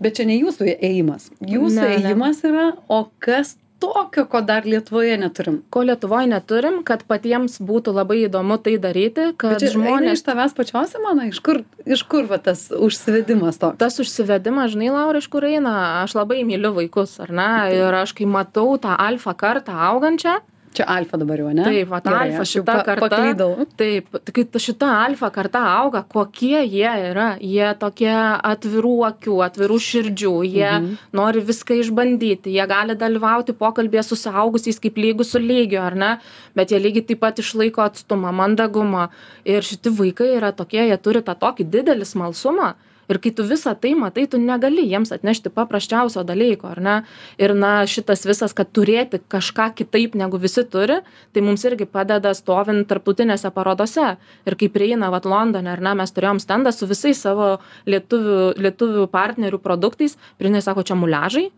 bet 0.00 0.18
čia 0.18 0.26
ne 0.28 0.40
jūsų 0.40 0.72
ėjimas. 0.76 1.30
Jūsų 1.40 1.86
ėjimas 1.98 2.42
yra 2.46 2.72
o 2.88 3.06
kas 3.22 3.56
tokio 3.78 4.24
ko 4.24 4.40
dar 4.40 4.66
lietuvoje 4.66 5.16
neturim? 5.20 5.58
Ko 5.70 5.82
lietuvoj 5.84 6.28
neturim 6.30 6.80
kad 6.86 7.04
patiems 7.08 7.58
būtų 7.60 7.92
labai 7.96 8.22
įdomu 8.24 8.58
tai 8.62 8.76
daryti 8.82 9.28
kad 9.40 9.60
žmonės 9.60 10.20
iš 10.20 10.24
tavęs 10.26 10.56
pačios 10.56 10.94
simona 10.94 11.28
iš 11.28 11.40
kur 11.44 11.62
iš 11.84 12.04
kur 12.08 12.28
va 12.30 12.40
tas 12.42 12.66
užsivedimas 12.72 13.60
toks? 13.60 13.78
Tas 13.82 14.00
užsivedimas 14.02 14.72
žinai 14.74 14.92
laura 14.94 15.20
iš 15.22 15.28
kur 15.32 15.44
eina? 15.48 15.76
Aš 16.02 16.16
labai 16.18 16.42
myliu 16.48 16.72
vaikus 16.76 17.18
ar 17.22 17.32
ne? 17.32 17.50
Ir 17.76 18.00
aš 18.00 18.16
kai 18.16 18.28
matau 18.28 18.76
tą 18.80 18.96
alfa 18.96 19.36
kartą 19.36 19.76
augančią 19.90 20.38
Čia 20.76 20.84
alfa 20.92 21.16
dabar 21.16 21.40
jau, 21.40 21.50
ne? 21.56 21.64
Taip, 21.64 21.88
va, 21.88 22.00
Gerai, 22.04 22.26
alfa 22.28 22.44
šita 22.44 22.64
pa, 22.68 22.82
karta. 22.84 23.08
Paklydau. 23.08 23.66
Taip, 23.80 24.18
kai 24.36 24.44
šita 24.60 24.90
alfa 25.06 25.30
karta 25.32 25.62
auga, 25.72 26.02
kokie 26.04 26.60
jie 26.68 26.90
yra. 27.10 27.28
Jie 27.40 27.70
tokie 27.80 28.12
atvirų 28.12 28.94
akių, 29.08 29.38
atvirų 29.46 29.78
širdžių, 29.86 30.34
jie 30.44 30.68
mhm. 30.68 30.90
nori 31.16 31.44
viską 31.48 31.78
išbandyti, 31.80 32.52
jie 32.56 32.66
gali 32.68 32.96
dalyvauti 32.98 33.56
pokalbėje 33.56 34.04
su 34.10 34.20
saugusiais 34.20 34.80
kaip 34.82 35.00
lygus 35.00 35.32
su 35.32 35.40
lygiu, 35.40 35.80
ar 35.84 35.96
ne? 35.96 36.10
Bet 36.58 36.74
jie 36.74 36.82
lygiai 36.82 37.06
taip 37.08 37.24
pat 37.24 37.40
išlaiko 37.40 37.86
atstumą, 37.86 38.34
mandagumą. 38.36 39.08
Ir 39.48 39.64
šitie 39.64 39.94
vaikai 39.96 40.34
yra 40.36 40.52
tokie, 40.56 40.82
jie 40.90 41.00
turi 41.00 41.24
tą 41.24 41.38
tokį 41.40 41.70
didelį 41.72 42.08
smalsumą 42.12 42.74
ir 43.08 43.18
kai 43.22 43.32
tu 43.34 43.44
visa 43.46 43.74
tai 43.74 43.94
matai 43.98 44.26
tu 44.30 44.38
negali 44.38 44.86
jiems 44.90 45.12
atnešti 45.14 45.52
paprasčiausio 45.54 46.24
dalyko 46.26 46.70
ar 46.72 46.80
ne? 46.80 46.96
Ir 47.38 47.54
na 47.54 47.86
šitas 47.86 48.26
visas 48.28 48.54
kad 48.56 48.72
turėti 48.74 49.20
kažką 49.32 49.70
kitaip 49.78 50.16
negu 50.18 50.40
visi 50.42 50.64
turi 50.64 51.00
tai 51.32 51.44
mums 51.44 51.64
irgi 51.68 51.86
padeda 51.86 52.34
stovint 52.34 52.88
tarptautinėse 52.90 53.50
parodose. 53.54 54.16
Ir 54.46 54.58
kai 54.58 54.70
prieina 54.72 55.10
vat 55.14 55.28
londone 55.28 55.70
ar 55.70 55.82
ne 55.82 55.94
mes 56.02 56.12
turėjom 56.12 56.42
stendą 56.42 56.72
su 56.74 56.88
visais 56.90 57.20
savo 57.20 57.56
lietuvių 57.86 58.56
lietuvių 58.56 59.06
partnerių 59.12 59.62
produktais 59.62 60.18
ir 60.38 60.60
sako 60.62 60.82
čia 60.82 60.96
muliažai? 60.98 61.50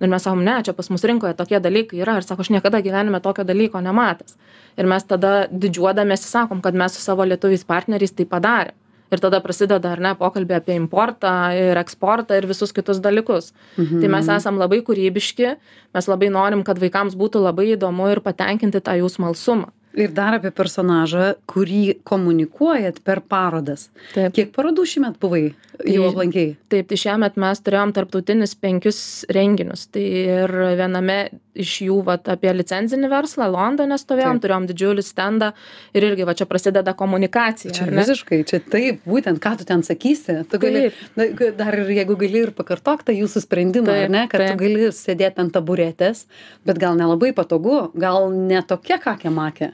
Ir 0.00 0.08
mes 0.08 0.22
sakom 0.24 0.40
ne 0.44 0.54
čia 0.64 0.72
pas 0.72 0.88
mus 0.88 1.02
rinkoje 1.04 1.34
tokie 1.36 1.60
dalykai 1.60 2.00
yra. 2.00 2.16
Ir 2.16 2.24
sako 2.24 2.40
aš 2.40 2.50
niekada 2.54 2.80
gyvenime 2.80 3.20
tokio 3.20 3.44
dalyko 3.44 3.82
nematęs. 3.84 4.38
Ir 4.80 4.88
mes 4.88 5.04
tada 5.04 5.46
didžiuodamiesi 5.52 6.28
sakom 6.28 6.62
kad 6.64 6.74
mes 6.74 6.96
su 6.96 7.04
savo 7.04 7.26
lietuviais 7.28 7.66
partneriais 7.68 8.16
tai 8.16 8.24
padarėm 8.24 8.79
ir 9.10 9.22
tada 9.22 9.40
prasideda 9.42 9.92
ar 9.92 10.00
ne 10.00 10.14
pokalbiai 10.18 10.60
apie 10.60 10.76
importą 10.78 11.32
ir 11.56 11.80
eksportą 11.80 12.38
ir 12.38 12.46
visus 12.50 12.72
kitus 12.76 13.02
dalykus 13.02 13.52
mhm. 13.76 14.00
tai 14.00 14.12
mes 14.14 14.30
esam 14.36 14.60
labai 14.60 14.80
kūrybiški 14.86 15.54
mes 15.94 16.10
labai 16.10 16.30
norim 16.30 16.64
kad 16.66 16.80
vaikams 16.82 17.18
būtų 17.18 17.44
labai 17.48 17.72
įdomu 17.74 18.10
ir 18.12 18.22
patenkinti 18.24 18.82
tą 18.84 18.98
jų 19.00 19.10
smalsumą 19.16 19.72
ir 20.06 20.14
dar 20.16 20.38
apie 20.38 20.52
personažą 20.54 21.34
kurį 21.50 22.00
komunikuojat 22.06 23.02
per 23.04 23.22
parodas. 23.26 23.88
Taip. 24.14 24.34
Kiek 24.36 24.54
parodų 24.56 24.86
šįmet 24.88 25.20
buvai 25.22 25.50
jau 25.86 26.08
aplankei 26.10 26.54
taip 26.72 26.88
tai 26.90 26.98
šiemet 27.00 27.38
mes 27.40 27.62
turėjom 27.64 27.92
tarptautinius 27.96 28.56
penkius 28.60 29.00
renginius. 29.32 29.86
Tai 29.92 30.02
ir 30.02 30.52
viename 30.78 31.18
iš 31.60 31.72
jų 31.86 31.98
vat 32.06 32.28
apie 32.30 32.52
licencinį 32.54 33.10
verslą 33.10 33.48
londone 33.50 33.98
stovėjom 34.00 34.40
turėjom 34.42 34.68
didžiulį 34.70 35.04
stendą 35.04 35.50
ir 35.96 36.06
irgi 36.10 36.26
va 36.28 36.34
čia 36.38 36.46
prasideda 36.50 36.94
komunikacija 36.98 37.74
čia 37.74 37.88
visiškai 37.90 38.40
čia 38.48 38.62
taip 38.62 39.02
būtent 39.08 39.42
ką 39.42 39.56
tu 39.60 39.66
ten 39.68 39.82
sakysi 39.86 40.40
tu 40.50 40.60
gali 40.62 40.86
na 41.18 41.28
dar 41.58 41.78
ir 41.82 41.90
jeigu 42.00 42.16
gali 42.20 42.44
ir 42.46 42.54
pakartok 42.56 43.04
tą 43.08 43.16
jūsų 43.16 43.44
sprendimą 43.46 43.98
ar 44.04 44.14
ne 44.14 44.24
kad 44.30 44.46
tu 44.46 44.62
gali 44.62 44.92
sėdėt 44.94 45.42
ant 45.42 45.54
taburetės 45.56 46.26
bet 46.68 46.80
gal 46.82 46.98
nelabai 46.98 47.34
patogu 47.36 47.82
gal 47.98 48.30
ne 48.30 48.62
tokia 48.62 49.00
kakė 49.02 49.34
makė 49.34 49.72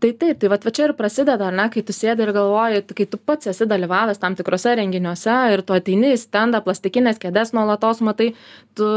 tai 0.00 0.12
taip 0.12 0.40
tai 0.40 0.50
vat 0.52 0.64
va 0.66 0.72
čia 0.74 0.88
ir 0.88 0.94
prasideda 0.98 1.48
ar 1.48 1.56
ne 1.56 1.66
kai 1.72 1.82
tu 1.86 1.94
sėdi 1.96 2.24
ir 2.24 2.32
galvoji 2.36 2.84
kai 2.98 3.06
tu 3.08 3.18
pats 3.18 3.48
esi 3.52 3.68
dalyvavęs 3.68 4.20
tam 4.20 4.36
tikruose 4.36 4.74
renginiuose 4.76 5.36
ir 5.54 5.64
tu 5.66 5.76
ateini 5.76 6.12
į 6.14 6.20
stendą 6.20 6.60
plastikines 6.64 7.20
kėdes 7.22 7.54
nuolatos 7.56 8.02
matai 8.04 8.32
tu 8.76 8.88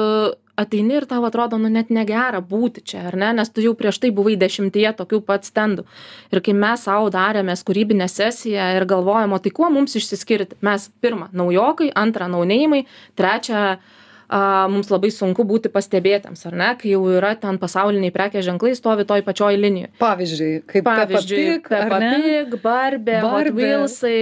ateini 0.59 0.97
ir 0.99 1.07
tau 1.07 1.23
atrodo 1.27 1.57
nu 1.61 1.71
net 1.71 1.91
negera 1.93 2.41
būti 2.43 2.83
čia 2.91 3.05
ar 3.11 3.15
ne 3.21 3.31
nes 3.37 3.51
tu 3.53 3.63
jau 3.63 3.73
prieš 3.79 4.01
tai 4.03 4.11
buvai 4.15 4.35
dešimtyje 4.41 4.91
tokių 4.99 5.21
pat 5.29 5.47
stendų 5.47 5.85
ir 6.33 6.43
kai 6.43 6.55
mes 6.65 6.83
sau 6.89 7.07
darėmės 7.15 7.63
kūrybinę 7.67 8.09
sesiją 8.11 8.73
ir 8.75 8.87
galvojom 8.89 9.37
o 9.37 9.39
tai 9.39 9.53
kuo 9.55 9.69
mums 9.71 9.95
išsiskirti? 9.95 10.59
Mes 10.65 10.89
pirma 11.01 11.29
naujokai 11.31 11.93
antra 12.03 12.27
nauneimai 12.27 12.83
trečia 13.15 13.79
a 14.29 14.67
mums 14.69 14.91
labai 14.93 15.09
sunku 15.09 15.41
būti 15.49 15.71
pastebėtiems 15.73 16.45
ar 16.45 16.57
ne 16.61 16.67
kai 16.77 16.91
jau 16.91 17.01
yra 17.09 17.31
ten 17.41 17.57
pasauliniai 17.57 18.13
prekės 18.13 18.45
ženklai 18.45 18.75
stovi 18.77 19.05
toj 19.09 19.23
pačioj 19.25 19.57
linijoj. 19.57 19.89
Pavyzdžiui 19.97 20.51
kaip 20.69 20.85
pavyzdžiui 20.85 21.45
peppa 21.65 21.99
pig 22.03 22.53
barbė 22.61 23.17
hot 23.25 23.49
wheelsai. 23.57 24.21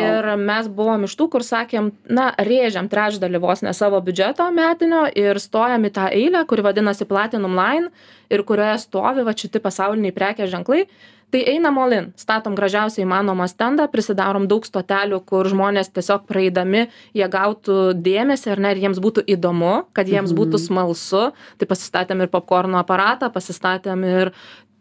Ir 0.00 0.30
mes 0.40 0.70
buvom 0.72 1.04
iš 1.04 1.16
tų 1.20 1.28
kur 1.36 1.44
sakėm 1.44 1.92
na 2.08 2.30
rėžiam 2.40 2.88
trečdalį 2.88 3.42
vos 3.44 3.60
ne 3.66 3.74
savo 3.76 4.00
biudžeto 4.04 4.48
metinio 4.56 5.04
ir 5.12 5.40
stojam 5.42 5.84
į 5.84 5.92
tą 5.98 6.08
eilę 6.08 6.46
kuri 6.48 6.64
vadinasi 6.64 7.04
platinum 7.08 7.60
line 7.60 7.92
ir 8.32 8.46
kurioje 8.48 8.80
stovi 8.86 9.28
vat 9.28 9.44
šiti 9.44 9.60
pasauliniai 9.60 10.16
prekės 10.16 10.52
ženklai 10.56 10.86
tai 11.34 11.42
einam 11.50 11.78
all 11.82 11.92
in 11.96 12.04
statom 12.14 12.54
gražiausią 12.54 13.02
įmanomą 13.02 13.48
stendą 13.50 13.88
prisidarom 13.90 14.46
daug 14.46 14.62
stotelių 14.62 15.18
kur 15.26 15.48
žmonės 15.50 15.90
tiesiog 15.90 16.28
praeidami 16.30 16.84
jie 17.18 17.26
gautų 17.30 17.78
dėmesį 17.98 18.52
ar 18.54 18.62
ne 18.62 18.70
ir 18.74 18.82
jiems 18.84 19.00
būtų 19.02 19.24
įdomu 19.34 19.72
kad 19.98 20.06
jiems 20.06 20.30
būtų 20.30 20.60
mhm. 20.60 20.66
smalsu. 20.68 21.24
Tai 21.58 21.70
pasistatėm 21.72 22.22
ir 22.22 22.30
popkorno 22.30 22.78
aparatą 22.78 23.32
pasistatėm 23.34 24.06
ir 24.06 24.30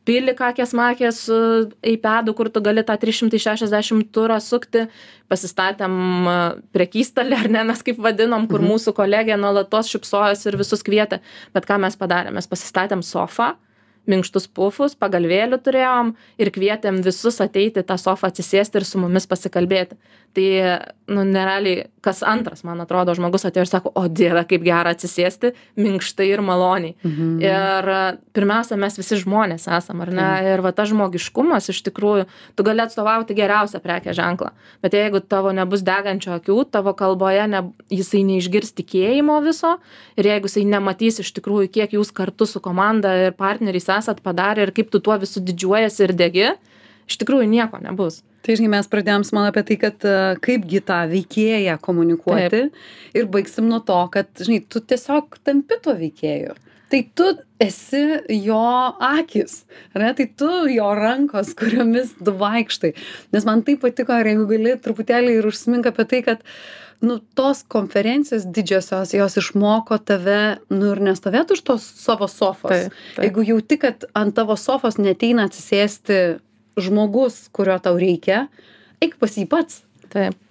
pilį 0.06 0.36
kakės 0.38 0.76
makės 0.78 1.24
su 1.26 1.40
eipedu 1.82 2.38
kur 2.38 2.52
tu 2.54 2.62
gali 2.62 2.86
tą 2.86 3.00
trys 3.02 3.18
šimtai 3.24 3.42
šešiasdešim 3.42 4.06
turą 4.14 4.38
sukti. 4.44 4.86
Pasistatėm 5.34 6.30
prekystalį 6.76 7.40
ar 7.40 7.50
ne 7.58 7.68
mes 7.72 7.82
kaip 7.82 7.98
vadinom 7.98 8.46
kur 8.52 8.62
mhm. 8.62 8.76
mūsų 8.76 8.94
kolegė 9.02 9.42
nuolatos 9.42 9.90
šypsojosi 9.90 10.52
ir 10.52 10.62
visus 10.62 10.86
kvietė. 10.86 11.24
Bet 11.56 11.66
ką 11.66 11.82
mes 11.82 11.98
padarėm? 11.98 12.38
Mes 12.38 12.52
pasistatėm 12.52 13.02
sofą 13.02 13.56
minkštus 14.10 14.50
pufus 14.52 14.98
pagalvėlių 15.00 15.60
turėjom 15.64 16.14
ir 16.42 16.52
kvietėm 16.54 17.02
visus 17.06 17.40
ateiti 17.44 17.84
į 17.84 17.88
tą 17.88 17.98
sofą 18.02 18.32
atsisėsti 18.32 18.82
ir 18.82 18.88
su 18.88 19.02
mumis 19.02 19.28
pasikalbėti. 19.30 19.98
Tai 20.34 20.48
nu 21.14 21.24
nerealiai 21.30 21.84
kas 22.02 22.24
antras 22.26 22.64
man 22.66 22.82
atrodo 22.82 23.14
žmogus 23.16 23.46
atėjo 23.46 23.64
ir 23.68 23.70
sako 23.70 23.92
o 24.00 24.08
dieve 24.10 24.42
kaip 24.50 24.64
gera 24.66 24.92
atsisėsti 24.96 25.54
minkštai 25.78 26.26
ir 26.32 26.42
maloniai. 26.42 26.96
Mhm. 27.04 27.30
ir 27.44 27.90
pirmiausia 28.34 28.78
mes 28.80 28.98
visi 28.98 29.20
žmonės 29.22 29.68
esam 29.78 30.02
ar 30.02 30.12
ne? 30.12 30.30
Ir 30.54 30.64
va 30.66 30.72
tas 30.76 30.90
žmogiškumas 30.90 31.70
iš 31.70 31.84
tikrųjų 31.88 32.26
tu 32.58 32.66
gali 32.66 32.82
atstovauti 32.84 33.38
geriausią 33.38 33.80
prekės 33.84 34.18
ženklą. 34.18 34.52
Bet 34.82 34.98
jeigu 34.98 35.22
tavo 35.22 35.54
nebus 35.56 35.86
degančių 35.86 36.34
akių 36.40 36.58
tavo 36.72 36.96
kalboje 36.98 37.46
ne 37.48 37.62
jisai 37.94 38.24
neišgirs 38.28 38.74
tikėjimo 38.80 39.38
viso 39.46 39.78
ir 40.18 40.32
jeigu 40.34 40.50
jisai 40.50 40.66
nematys 40.66 41.22
iš 41.24 41.34
tikrųjų 41.38 41.70
kiek 41.78 41.94
jūs 42.00 42.12
kartu 42.16 42.50
su 42.50 42.64
komanda 42.64 43.14
ir 43.28 43.38
partneriais 43.38 43.90
esat 43.98 44.22
padarę 44.26 44.68
ir 44.68 44.74
kaip 44.76 44.92
tu 44.94 45.02
tuo 45.04 45.18
visu 45.22 45.44
didžiuojiesi 45.44 46.06
ir 46.08 46.16
degi 46.20 46.46
iš 47.10 47.20
tikrųjų 47.22 47.48
nieko 47.52 47.82
nebus. 47.84 48.22
Tai 48.44 48.58
žinai 48.60 48.74
mes 48.74 48.90
pradėjom 48.92 49.24
su 49.24 49.36
mano 49.38 49.54
apie 49.54 49.64
tai 49.70 49.78
kad 49.80 50.04
e, 50.04 50.16
kaipgi 50.44 50.82
tą 50.84 51.00
veikėją 51.12 51.78
komunikuoti 51.84 52.66
ir 53.16 53.32
baigsim 53.32 53.70
nuo 53.72 53.80
to 53.88 54.00
kad 54.12 54.28
žinai 54.40 54.60
tu 54.68 54.84
tiesiog 54.84 55.40
tampi 55.48 55.80
tuo 55.84 55.96
veikėju. 56.00 56.58
Tai 56.92 57.00
tu 57.18 57.30
esi 57.64 58.02
jo 58.44 58.60
akys 59.02 59.64
ar 59.96 60.04
ne? 60.04 60.12
Tai 60.18 60.28
tu 60.38 60.50
jo 60.70 60.90
rankos 61.00 61.54
kuriomis 61.58 62.12
tu 62.20 62.36
vaikštai. 62.44 62.92
Nes 63.34 63.48
man 63.48 63.64
taip 63.66 63.82
patiko 63.86 64.20
ir 64.20 64.34
jeigu 64.34 64.50
gali 64.52 64.76
truputėlį 64.84 65.40
ir 65.40 65.48
užsimink 65.50 65.88
apie 65.90 66.06
tai 66.12 66.22
kad 66.28 66.44
nu 67.04 67.20
tos 67.38 67.64
konferencijos 67.68 68.46
didžiosios 68.56 69.14
jos 69.16 69.38
išmoko 69.42 69.98
tave 70.00 70.60
nu 70.72 70.94
ir 70.94 71.04
nestovėt 71.04 71.52
už 71.56 71.64
tos 71.68 71.88
savo 72.00 72.30
sofos. 72.32 72.88
Jeigu 73.20 73.44
jauti 73.48 73.80
kad 73.82 74.08
ant 74.18 74.36
tavo 74.38 74.56
sofos 74.60 75.00
neateina 75.02 75.50
atsisėsti 75.50 76.22
žmogus 76.80 77.48
kurio 77.54 77.76
tau 77.84 78.00
reikia 78.00 78.48
eik 79.04 79.20
pas 79.20 79.36
jį 79.36 79.50
pats. 79.52 79.84
Taip 80.14 80.43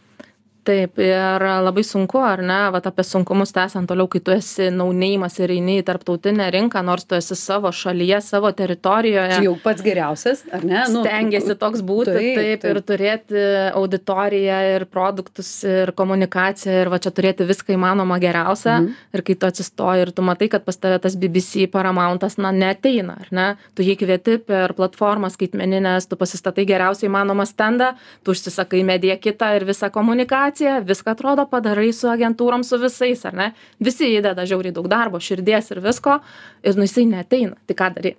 taip 0.67 1.01
ir 1.03 1.43
labai 1.65 1.83
sunku 1.87 2.21
ar 2.23 2.43
ne 2.45 2.59
vat 2.75 2.87
apie 2.87 3.05
sunkumus 3.07 3.53
tęsiant 3.55 3.89
toliau 3.91 4.09
kai 4.11 4.21
tu 4.25 4.35
esi 4.35 4.69
nauneimas 4.75 5.39
ir 5.43 5.51
eini 5.55 5.81
į 5.81 5.87
tarptautinę 5.89 6.47
rinką 6.55 6.83
nors 6.87 7.07
tu 7.09 7.17
esi 7.19 7.37
savo 7.39 7.73
šalyje 7.75 8.21
savo 8.23 8.53
teritorijoje. 8.55 9.41
Jau 9.47 9.55
pats 9.63 9.83
geriausias 9.83 10.45
ar 10.55 10.65
ne? 10.67 10.85
Nu, 10.93 11.03
stengiasi 11.03 11.57
toks 11.59 11.83
būti 11.87 12.15
taip, 12.15 12.39
taip, 12.39 12.63
taip. 12.63 12.69
ir 12.71 12.81
turėti 12.93 13.43
auditoriją 13.73 14.61
ir 14.77 14.87
produktus 14.91 15.51
ir 15.67 15.93
komunikaciją 15.99 16.79
ir 16.85 16.93
va 16.93 17.01
čia 17.03 17.15
turėti 17.15 17.49
viską 17.49 17.75
įmanoma 17.77 18.21
geriausia. 18.23 18.79
Mhm. 18.79 18.95
ir 19.13 19.25
kai 19.27 19.35
tu 19.35 19.47
atsistoji 19.47 20.07
ir 20.07 20.13
tu 20.15 20.23
matai 20.23 20.49
kad 20.53 20.65
pas 20.65 20.79
tave 20.79 21.01
tas 21.03 21.17
bbc 21.19 21.67
paramountas 21.73 22.39
na 22.39 22.53
neateina 22.55 23.19
ar 23.27 23.29
ne? 23.31 23.49
Tu 23.75 23.89
jį 23.89 23.99
kvieti 23.99 24.39
per 24.39 24.77
platformas 24.79 25.35
skaitmenines 25.35 26.07
tu 26.07 26.17
pasistatai 26.17 26.65
geriausią 26.69 27.11
įmanomą 27.11 27.47
stendą 27.49 27.93
tu 28.23 28.37
užsisakai 28.37 28.85
mediją 28.87 29.19
kitą 29.19 29.51
ir 29.57 29.67
visą 29.67 29.91
komunikaciją 29.91 30.52
komunikacija 30.53 30.81
viską 30.81 31.11
atrodo 31.13 31.47
padarai 31.47 31.93
su 31.93 32.09
agentūrom 32.09 32.63
su 32.65 32.79
visais 32.79 33.25
ar 33.25 33.35
ne 33.35 33.53
visi 33.81 34.19
įdeda 34.19 34.45
žiauriai 34.47 34.73
daug 34.73 34.89
darbo 34.89 35.19
širdies 35.19 35.71
ir 35.71 35.81
visko 35.81 36.21
ir 36.63 36.77
nu 36.77 36.85
jisai 36.85 37.07
neateina 37.07 37.57
tai 37.67 37.75
ką 37.75 37.95
daryt 37.95 38.17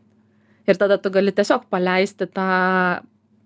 ir 0.68 0.78
tada 0.78 0.98
tu 0.98 1.10
gali 1.10 1.32
tiesiog 1.32 1.70
paleisti 1.70 2.26
tą 2.28 3.02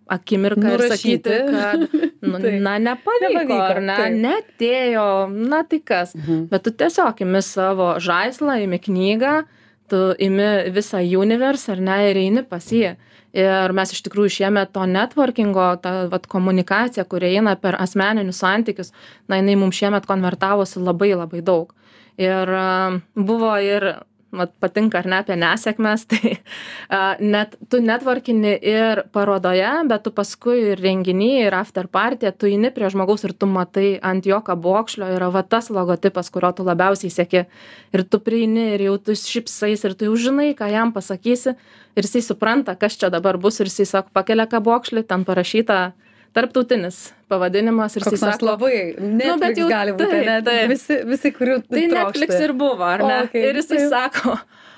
akimirką 0.10 0.74
ir 0.74 0.82
sakyti, 0.88 1.30
kad, 1.52 1.82
nu, 2.22 2.40
na, 2.68 2.78
nepavyko, 2.80 3.58
ar 3.60 3.82
ne, 3.82 3.96
taip. 3.98 4.14
netėjo, 4.24 5.28
na, 5.36 5.66
tai 5.68 5.82
kas. 5.84 6.14
Mhm. 6.16 6.46
Bet 6.48 6.64
tu 6.64 6.72
tiesiog 6.72 7.20
imi 7.26 7.42
savo 7.44 8.00
žaislą, 8.00 8.56
imi 8.64 8.80
knygą, 8.80 9.34
tu 9.92 10.16
imi 10.18 10.72
visą 10.72 11.04
universe, 11.04 11.68
ar 11.74 11.84
ne, 11.84 11.98
ir 12.08 12.22
eini 12.24 12.46
pas 12.48 12.64
jį. 12.72 12.96
Ir 13.38 13.74
mes 13.78 13.92
iš 13.94 14.02
tikrųjų 14.08 14.32
šiemet 14.40 14.72
to 14.74 14.82
networkingo, 14.90 15.68
ta 15.84 16.08
vat, 16.10 16.26
komunikacija, 16.32 17.06
kuri 17.06 17.36
eina 17.36 17.54
per 17.62 17.78
asmeninius 17.78 18.40
santykius, 18.42 18.90
na, 19.30 19.38
jinai 19.38 19.54
mums 19.62 19.78
šiemet 19.78 20.08
konvertavosi 20.10 20.82
labai 20.82 21.12
labai 21.14 21.44
daug. 21.46 21.76
Ir 22.18 22.50
buvo 23.14 23.52
ir 23.62 23.92
vat 24.36 24.52
patinka 24.60 25.00
ar 25.00 25.08
ne 25.08 25.20
apie 25.22 25.38
nesėkmes, 25.40 26.06
tai 26.12 26.34
a, 26.90 27.16
net 27.20 27.56
tu 27.72 27.80
netvarkini 27.84 28.54
ir 28.60 29.04
parodoje, 29.16 29.70
bet 29.88 30.04
tu 30.06 30.14
paskui 30.16 30.74
ir 30.74 30.82
renginy, 30.84 31.30
ir 31.46 31.56
after 31.58 31.88
party, 31.88 32.32
tu 32.36 32.50
eini 32.50 32.72
prie 32.76 32.90
žmogaus 32.94 33.24
ir 33.28 33.34
tu 33.34 33.50
matai 33.50 33.98
ant 34.04 34.28
jo 34.28 34.40
kabokšlio 34.44 35.10
yra 35.16 35.32
va 35.34 35.44
tas 35.48 35.72
logotipas, 35.74 36.32
kurio 36.34 36.52
tu 36.58 36.68
labiausiai 36.68 37.14
sėki. 37.14 37.46
Ir 37.96 38.04
tu 38.04 38.20
prieini 38.24 38.74
ir 38.76 38.88
jau 38.90 38.98
tu 39.00 39.16
šipsais 39.18 39.86
ir 39.88 39.96
tu 39.96 40.10
jau 40.10 40.18
žinai, 40.28 40.52
ką 40.58 40.68
jam 40.72 40.92
pasakysi. 40.96 41.56
Ir 41.98 42.06
jisai 42.06 42.22
supranta, 42.26 42.76
kas 42.78 43.00
čia 43.00 43.10
dabar 43.14 43.40
bus 43.42 43.62
ir 43.62 43.72
jisai 43.72 43.88
sako, 43.90 44.14
pakelia 44.14 44.46
kabokšlį, 44.50 45.08
ten 45.08 45.24
parašyta 45.26 45.80
tarptautinis 46.38 47.00
pavadinimas 47.32 47.98
ir 47.98 48.06
jisai 48.06 48.20
sako, 48.22 48.46
labai, 48.52 48.74
Netflix 48.96 49.28
Nu, 49.34 49.38
bet 49.42 49.60
jau 49.60 49.68
gali 49.72 49.96
būti, 49.98 50.10
taip, 50.14 50.26
net 50.30 50.46
taip. 50.48 50.70
visi, 50.72 51.00
visi, 51.10 51.34
kurių 51.36 51.60
Tai 51.68 51.86
Netflix 51.98 52.42
ir 52.48 52.54
buvo, 52.58 52.86
ar 52.88 53.04
ne? 53.04 53.20
O, 53.20 53.28
okei, 53.28 53.46
Ir 53.50 53.60
jisai 53.62 53.78
taip. 53.84 53.94
sako, 53.94 54.38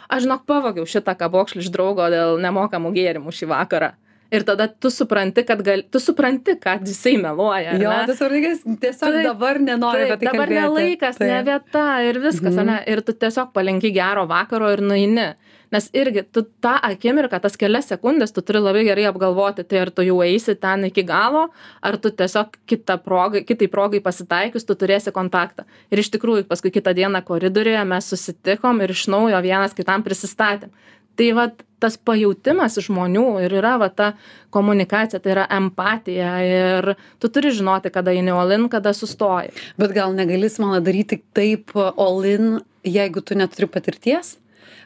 aš 0.10 0.25
žinok 0.25 0.46
pavogiau 0.50 0.88
šitą 0.89 1.16
kabokšlį 1.20 1.66
iš 1.68 1.74
draugo 1.75 2.08
dėl 2.13 2.39
nemokamų 2.42 2.94
gėrimų 2.96 3.36
šį 3.39 3.51
vakarą. 3.54 3.92
Ir 4.30 4.44
tada 4.46 4.68
tu 4.70 4.92
supranti, 4.94 5.42
kad 5.42 5.62
gal, 5.66 5.82
tu 5.89 5.98
supranti, 5.98 6.54
kad 6.62 6.84
jisai 6.86 7.16
meluoja. 7.18 7.72
Jo, 7.82 7.89
ne? 7.89 8.04
tas 8.06 8.20
vardikas 8.22 8.60
tiesiog 8.62 9.10
Taip, 9.16 9.24
dabar 9.25 9.58
nenori 9.58 10.04
Taip, 10.06 10.12
apie 10.20 10.28
tai 10.28 10.34
dabar 10.36 10.51
ne 10.54 10.60
kalbėti. 10.60 10.84
laikas, 10.92 11.18
ne 11.24 11.30
Taip. 11.32 11.48
vieta 11.48 11.86
ir 12.06 12.20
viskas, 12.22 12.54
Mhm. 12.54 12.60
mhm. 12.60 12.68
ne? 12.70 12.84
Ir 12.94 13.01
tu 13.01 13.13
tiesiog 13.18 13.50
palinki 13.58 13.89
gero 13.96 14.28
vakaro 14.30 14.70
ir 14.75 14.84
nueini. 14.86 15.32
Nes 15.70 15.90
irgi 15.94 16.24
tu 16.34 16.42
tą 16.64 16.74
akimirką, 16.82 17.38
tas 17.44 17.58
kelias 17.60 17.92
sekundės, 17.92 18.34
tu 18.34 18.42
turi 18.42 18.62
labai 18.62 18.82
gerai 18.88 19.06
apgalvoti, 19.12 19.66
tai 19.70 19.84
ar 19.84 19.92
tu 19.94 20.06
jau 20.06 20.18
eisi 20.26 20.56
ten 20.58 20.88
iki 20.88 21.04
galo, 21.06 21.48
ar 21.86 21.98
tu 22.02 22.10
tiesiog 22.10 22.58
kitą 22.70 22.98
progą, 23.06 23.44
kitai 23.46 23.70
progai 23.70 24.02
pasitaikius, 24.02 24.66
tu 24.66 24.74
turėsi 24.74 25.14
kontaktą. 25.14 25.68
Ir 25.94 26.02
iš 26.02 26.10
tikrųjų, 26.16 26.48
paskui 26.50 26.74
kitą 26.74 26.96
dieną 26.98 27.22
koridoriuje 27.28 27.86
mes 27.86 28.10
susitikom 28.10 28.82
ir 28.82 28.96
iš 28.96 29.06
naujo 29.14 29.44
vienas 29.46 29.78
kitam 29.78 30.06
prisistatėm. 30.06 30.74
Tai 31.20 31.30
va 31.36 31.50
tas 31.84 31.98
pajūtimas 32.00 32.78
iš 32.80 32.90
žmonių 32.90 33.26
ir 33.44 33.54
yra 33.60 33.76
va 33.82 33.90
ta 33.92 34.14
komunikacija, 34.56 35.20
tai 35.22 35.34
yra 35.36 35.46
empatija 35.52 36.34
ir 36.48 36.94
tu 37.20 37.30
turi 37.30 37.52
žinoti, 37.56 37.92
kada 37.94 38.16
eini 38.16 38.34
olin, 38.36 38.70
kada 38.72 38.94
sustoji. 38.96 39.52
Bet 39.80 39.93
gal 39.96 40.15
negali 40.15 40.50
mano 40.63 40.80
daryti 40.84 41.22
taip 41.36 41.76
olin, 41.76 42.62
jeigu 42.88 43.22
tu 43.22 43.36
neturi 43.36 43.67
patirties? 43.67 44.38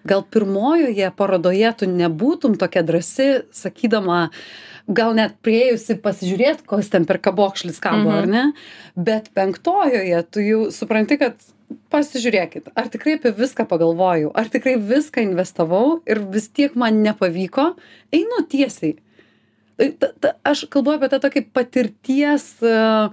Gal 0.06 0.24
pirmojoje 0.24 1.12
parodoje 1.16 1.74
tu 1.80 1.88
nebūtum 1.88 2.58
tokia 2.60 2.84
drasi, 2.84 3.44
sakydama, 3.56 4.30
gal 4.92 5.14
net 5.16 5.38
prieėjusi 5.46 5.96
pasižiūrėti, 6.04 6.66
koks 6.68 6.90
ten 6.92 7.06
per 7.06 7.18
kabokšlis 7.24 7.80
kabo, 7.80 8.12
Mhm. 8.12 8.18
ar 8.18 8.28
ne? 8.28 8.44
Bet 8.98 9.30
penktojoje 9.34 10.24
tu 10.32 10.40
jau 10.42 10.72
supranti, 10.72 11.18
kad 11.18 11.36
pasižiūrėkit, 11.90 12.68
ar 12.76 12.90
tikrai 12.90 13.16
apie 13.18 13.32
viską 13.32 13.66
pagalvojau, 13.70 14.32
ar 14.36 14.46
tikrai 14.46 14.76
viską 14.78 15.24
investavau 15.24 16.02
ir 16.06 16.20
vis 16.20 16.48
tiek 16.50 16.76
man 16.76 17.02
nepavyko, 17.04 17.76
einu 18.14 18.44
tiesiai. 18.50 18.98
Tai 19.80 19.90
ta, 20.00 20.12
ta, 20.22 20.36
aš 20.46 20.68
kalbu 20.74 20.94
apie 20.94 21.10
tą 21.10 21.18
tokį 21.24 21.42
patirties 21.56 22.46
uh, 22.62 23.10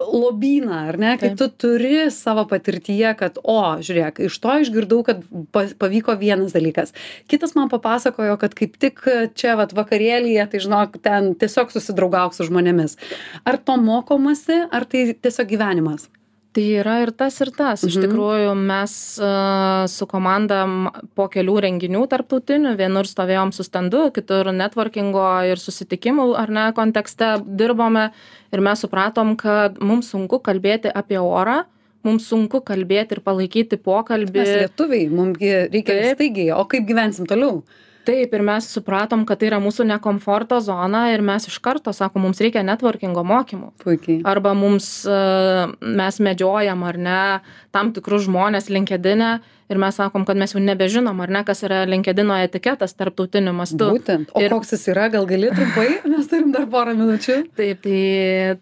lobyną, 0.00 0.74
ar 0.90 0.98
ne, 0.98 1.12
kai 1.20 1.32
tu 1.38 1.46
turi 1.48 2.08
savo 2.14 2.46
patirtyje, 2.50 3.12
kad, 3.20 3.38
o, 3.44 3.58
žiūrėk, 3.84 4.22
iš 4.26 4.38
to 4.42 4.56
išgirdau, 4.64 5.00
kad 5.06 5.22
pa, 5.54 5.66
pavyko 5.80 6.16
vienas 6.20 6.56
dalykas. 6.56 6.94
Kitas 7.30 7.54
man 7.58 7.70
papasakojo, 7.72 8.38
kad 8.40 8.56
kaip 8.58 8.78
tik 8.80 9.02
čia 9.38 9.56
vat, 9.60 9.74
vakarėlyje, 9.76 10.46
tai 10.50 10.62
žinok, 10.66 10.98
ten 11.04 11.34
tiesiog 11.38 11.74
susidraugauk 11.74 12.34
su 12.36 12.48
žmonėmis. 12.48 12.96
Ar 13.44 13.60
to 13.60 13.76
mokomasi, 13.80 14.64
ar 14.72 14.88
tai 14.90 15.12
tiesiog 15.14 15.52
gyvenimas? 15.52 16.08
Tai 16.50 16.64
yra 16.80 16.96
ir 17.04 17.12
tas, 17.14 17.36
ir 17.44 17.52
tas. 17.54 17.84
Iš 17.86 17.94
Mhm. 17.96 18.02
tikrųjų, 18.04 18.54
mes 18.58 18.92
su 19.92 20.06
komanda 20.10 20.64
po 21.14 21.28
kelių 21.28 21.60
renginių 21.62 22.08
tarptautinių, 22.10 22.72
vienur 22.76 23.06
stovėjom 23.06 23.52
su 23.54 23.62
standu, 23.62 24.10
kitur 24.10 24.50
networkingo 24.50 25.22
ir 25.46 25.56
susitikimų 25.62 26.34
ar 26.36 26.48
ne 26.50 26.72
kontekste 26.72 27.38
dirbome 27.46 28.10
ir 28.52 28.60
mes 28.60 28.80
supratom, 28.82 29.36
kad 29.36 29.78
mums 29.78 30.10
sunku 30.10 30.40
kalbėti 30.42 30.90
apie 30.92 31.18
orą, 31.22 31.64
mums 32.02 32.26
sunku 32.26 32.60
kalbėti 32.64 33.12
ir 33.12 33.20
palaikyti 33.20 33.76
pokalbį. 33.78 34.42
Mes 34.42 34.48
lietuviai, 34.66 35.08
mums 35.08 35.38
reikia 35.38 35.84
Taip. 36.02 36.16
staigiai, 36.16 36.50
o 36.58 36.64
kaip 36.64 36.84
gyvensim 36.88 37.26
toliau? 37.30 37.62
Taip, 38.10 38.32
ir 38.34 38.42
mes 38.42 38.66
supratom, 38.74 39.22
kad 39.28 39.38
tai 39.38 39.50
yra 39.52 39.60
mūsų 39.62 39.86
nekomforto 39.86 40.58
zona 40.64 41.04
ir 41.12 41.22
mes 41.22 41.46
iš 41.46 41.60
karto 41.62 41.92
sakom, 41.94 42.24
mums 42.26 42.40
reikia 42.42 42.64
networkingo 42.66 43.22
mokymų. 43.26 43.70
Puikiai. 43.84 44.20
arba 44.26 44.54
mums 44.58 44.88
e, 45.06 45.20
mes 45.80 46.18
medžiojam 46.18 46.82
ar 46.88 46.98
ne 46.98 47.22
tam 47.70 47.92
tikrus 47.94 48.26
žmones 48.26 48.66
linkedine 48.72 49.38
ir 49.70 49.78
mes 49.78 49.94
sakom 49.94 50.24
kad 50.26 50.36
mes 50.36 50.50
jau 50.54 50.60
nebežinom 50.60 51.20
ar 51.22 51.30
ne 51.30 51.42
kas 51.46 51.62
yra 51.66 51.84
linkedino 51.86 52.34
etiketas 52.42 52.94
tarptautiniu 52.98 53.52
mastu 53.54 53.86
Būtent. 53.94 54.32
O 54.34 54.40
Ir- 54.42 54.50
koks 54.50 54.72
jis 54.74 54.88
yra, 54.90 55.08
gal 55.12 55.26
gali 55.30 55.50
trumpai, 55.54 55.86
mes 56.12 56.26
turim 56.30 56.50
dar 56.52 56.66
porą 56.72 56.94
minučių. 56.98 57.36
taip 57.56 57.82
tai 57.84 58.00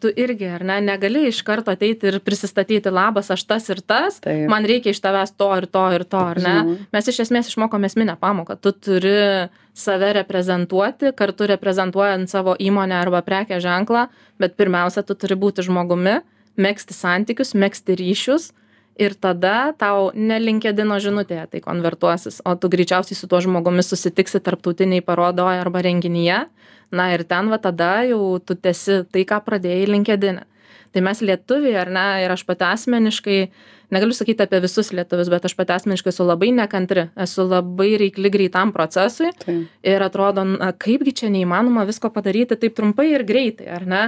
tu 0.02 0.12
irgi 0.20 0.50
ar 0.58 0.64
ne 0.68 0.76
negali 0.90 1.26
iš 1.30 1.40
karto 1.48 1.72
ateiti 1.72 2.10
ir 2.12 2.20
prisistatyti 2.20 2.92
labas 2.92 3.30
aš 3.34 3.44
tas 3.48 3.68
ir 3.72 3.80
tas 3.80 4.20
Taip. 4.20 4.44
man 4.52 4.64
reikia 4.68 4.92
iš 4.92 5.00
tavęs 5.00 5.32
to 5.36 5.48
ir 5.56 5.66
to 5.66 5.84
ir 5.96 6.04
to 6.04 6.20
ar 6.20 6.36
ne 6.44 6.54
Žinau. 6.60 6.76
mes 6.92 7.08
iš 7.08 7.20
esmės 7.26 7.48
išmokom 7.48 7.84
esminę 7.88 8.18
pamoką 8.20 8.58
tu 8.60 8.72
turi 8.72 9.48
save 9.78 10.12
reprezentuoti 10.16 11.12
kartu 11.16 11.46
reprezentuojant 11.46 12.28
savo 12.30 12.56
įmonę 12.58 12.96
arba 13.00 13.20
prekės 13.22 13.62
ženklą 13.64 14.08
bet 14.38 14.56
pirmiausia 14.58 15.02
tu 15.06 15.14
turi 15.14 15.36
būti 15.38 15.62
žmogumi 15.66 16.18
megzti 16.58 16.94
santykius 16.94 17.54
megzti 17.54 17.94
ryšius 17.98 18.50
ir 18.98 19.14
tada 19.14 19.72
tau 19.78 20.11
ne 20.14 20.38
linkedino 20.42 20.98
žinutėje 21.00 21.46
tai 21.54 21.62
konvertuosis 21.64 22.40
o 22.44 22.54
tu 22.58 22.70
greičiausiai 22.72 23.16
su 23.16 23.30
tuo 23.30 23.40
žmogumi 23.44 23.84
susitiksi 23.87 24.42
tarptautinėj 24.42 25.04
parodoj 25.06 25.62
arba 25.62 25.82
renginyje. 25.87 26.44
Na 26.90 27.11
ir 27.12 27.24
ten 27.28 27.50
va 27.52 27.58
tada 27.61 28.02
jau 28.08 28.38
tu 28.40 28.56
tęsi 28.56 29.04
tai 29.12 29.24
ką 29.28 29.42
pradėjai 29.44 29.88
linkedine. 29.92 30.46
Tai 30.92 31.02
mes 31.04 31.20
lietuviai 31.20 31.76
ar 31.76 31.90
ne 31.92 32.06
ir 32.24 32.32
aš 32.32 32.46
pati 32.48 32.64
asmeniškai 32.64 33.40
negaliu 33.92 34.16
sakyti 34.16 34.44
apie 34.44 34.61
visus 34.64 34.90
lietuvius 34.92 35.30
bet 35.32 35.44
aš 35.48 35.54
pati 35.56 35.74
asmeniškai 35.76 36.12
esu 36.12 36.24
labai 36.28 36.50
nekantri 36.56 37.08
esu 37.24 37.44
labai 37.48 37.90
reikli 38.00 38.32
greitam 38.32 38.72
procesui 38.72 39.30
ir 39.92 40.04
atrodo 40.04 40.44
na 40.48 40.72
kaipgi 40.72 41.14
čia 41.22 41.30
neįmanoma 41.32 41.87
visko 41.88 42.11
padaryti 42.12 42.56
taip 42.56 42.76
trumpai 42.76 43.11
ir 43.14 43.24
greitai 43.28 43.68
ar 43.78 43.87
ne 43.88 44.02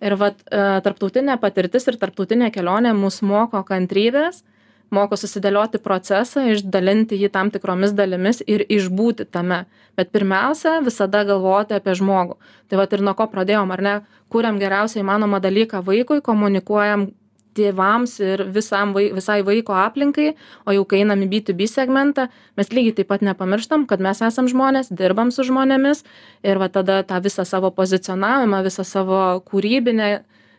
ir 0.00 0.16
vat 0.20 0.42
e, 0.50 0.66
tarptautinė 0.84 1.38
patirtis 1.40 1.88
ir 1.88 1.96
tarptautinė 2.00 2.50
kelionė 2.54 2.92
mus 2.96 3.22
moko 3.22 3.62
kantrybės 3.66 4.42
moko 4.90 5.16
susidėlioti 5.18 5.80
procesą 5.82 6.44
išdalinti 6.52 7.18
jį 7.18 7.30
tam 7.34 7.50
tikromis 7.50 7.94
dalimis 7.96 8.42
ir 8.46 8.62
išbūti 8.62 9.26
tame. 9.30 9.64
Bet 9.98 10.12
pirmiausia 10.14 10.78
visada 10.84 11.24
galvoti 11.26 11.76
apie 11.76 11.96
žmogų. 11.98 12.36
Tai 12.68 12.80
vat 12.82 12.92
ir 12.92 13.02
nuo 13.02 13.14
ko 13.18 13.26
pradėjom 13.32 13.72
ar 13.74 13.82
ne? 13.82 13.94
Kuriam 14.32 14.60
geriausią 14.62 15.02
įmanomą 15.02 15.40
dalyką 15.42 15.82
vaikui 15.86 16.22
komunikuojam 16.22 17.10
tėvams 17.56 18.18
ir 18.22 18.44
visam 18.52 18.92
vai 18.96 19.08
visai 19.16 19.40
vaiko 19.46 19.74
aplinkai 19.80 20.34
o 20.66 20.76
jau 20.76 20.84
kai 20.88 21.02
einam 21.04 21.24
į 21.24 21.30
b2b 21.32 21.68
segmentą 21.70 22.28
mes 22.58 22.72
lygiai 22.72 22.98
taip 23.00 23.10
pat 23.12 23.24
nepamirštam 23.26 23.88
kad 23.90 24.04
mes 24.04 24.22
esam 24.22 24.50
žmonės 24.52 24.92
dirbam 24.92 25.32
su 25.34 25.46
žmonėmis 25.48 26.04
ir 26.46 26.62
va 26.62 26.70
tada 26.72 27.02
tą 27.08 27.20
visą 27.24 27.46
savo 27.48 27.72
pozicionavimą 27.74 28.62
visą 28.66 28.84
savo 28.84 29.20
kūrybinę 29.50 30.10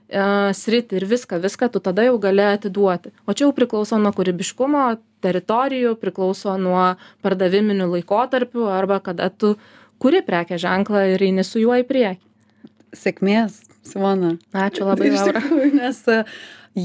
sritį 0.07 1.01
ir 1.01 1.05
viską 1.05 1.41
viską 1.43 1.69
tu 1.71 1.79
tada 1.79 2.03
jau 2.03 2.17
gali 2.17 2.41
atiduoti. 2.41 3.12
O 3.27 3.33
čia 3.33 3.45
jau 3.45 3.53
priklauso 3.53 3.97
nuo 3.99 4.13
kūrybiškumo 4.15 4.97
teritorijų 5.21 5.97
priklauso 5.99 6.55
nuo 6.57 6.95
pardaviminių 7.21 7.89
laikotarpių 7.91 8.69
arba 8.71 9.01
kada 9.03 9.29
tu 9.29 9.57
kuri 9.99 10.21
prekės 10.21 10.62
ženklą 10.62 11.13
ir 11.13 11.21
eini 11.21 11.43
su 11.43 11.60
juo 11.60 11.75
į 11.75 11.83
priekį. 11.88 12.23
Sėkmės 12.95 13.60
simona. 13.88 14.36
Ačiū 14.54 14.88
labai 14.88 15.12
laura. 15.13 15.41
tikrųjų 15.41 15.71
nes 15.78 16.02
e, 16.12 16.23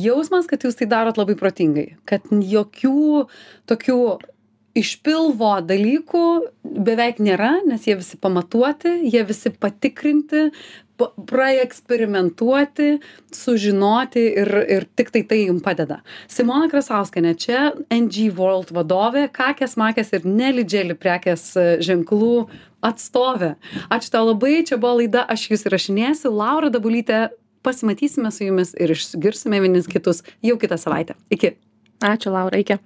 jausmas 0.03 0.49
kad 0.51 0.65
jūs 0.65 0.79
tai 0.79 0.88
darot 0.91 1.21
labai 1.21 1.37
protingai 1.38 1.88
kad 2.09 2.29
jokių 2.31 3.27
tokių 3.71 3.99
iš 4.79 4.95
pilvo 5.05 5.53
dalykų 5.69 6.25
beveik 6.87 7.21
nėra 7.21 7.59
nes 7.69 7.85
jie 7.88 7.99
visi 7.99 8.17
pamatuoti 8.21 8.95
jie 9.12 9.25
visi 9.29 9.53
patikrinti 9.53 10.47
pa 10.97 11.09
praeksperimentuoti 11.29 12.99
sužinoti 13.33 14.25
ir 14.43 14.51
ir 14.77 14.87
tiktai 14.97 15.23
tai 15.29 15.41
jum 15.47 15.61
padeda. 15.65 16.01
Simona 16.29 16.69
krasauskienė 16.73 17.33
čia 17.39 17.63
ng 17.91 18.37
world 18.37 18.73
vadovė 18.77 19.29
kakės 19.33 19.77
makės 19.81 20.13
ir 20.13 20.29
neli 20.29 20.65
dželi 20.65 20.97
prekės 20.99 21.57
e, 21.57 21.67
ženklų 21.85 22.47
atstovė. 22.85 23.55
Ačiū 23.95 24.13
tau 24.13 24.27
labai 24.31 24.63
čia 24.69 24.77
buvo 24.77 25.01
laida 25.01 25.27
aš 25.29 25.51
jus 25.53 25.67
įrašinėsiu. 25.71 26.33
Laura 26.35 26.71
dabulytė 26.73 27.29
pasimatysime 27.63 28.31
su 28.35 28.49
jumis 28.49 28.75
ir 28.75 28.95
išgirsime 28.95 29.63
vienis 29.63 29.91
kitus 29.91 30.25
jau 30.43 30.59
kitą 30.59 30.81
savaitę. 30.81 31.19
Iki. 31.31 31.55
Ačiū 32.03 32.35
laura 32.35 32.59
iki 32.59 32.81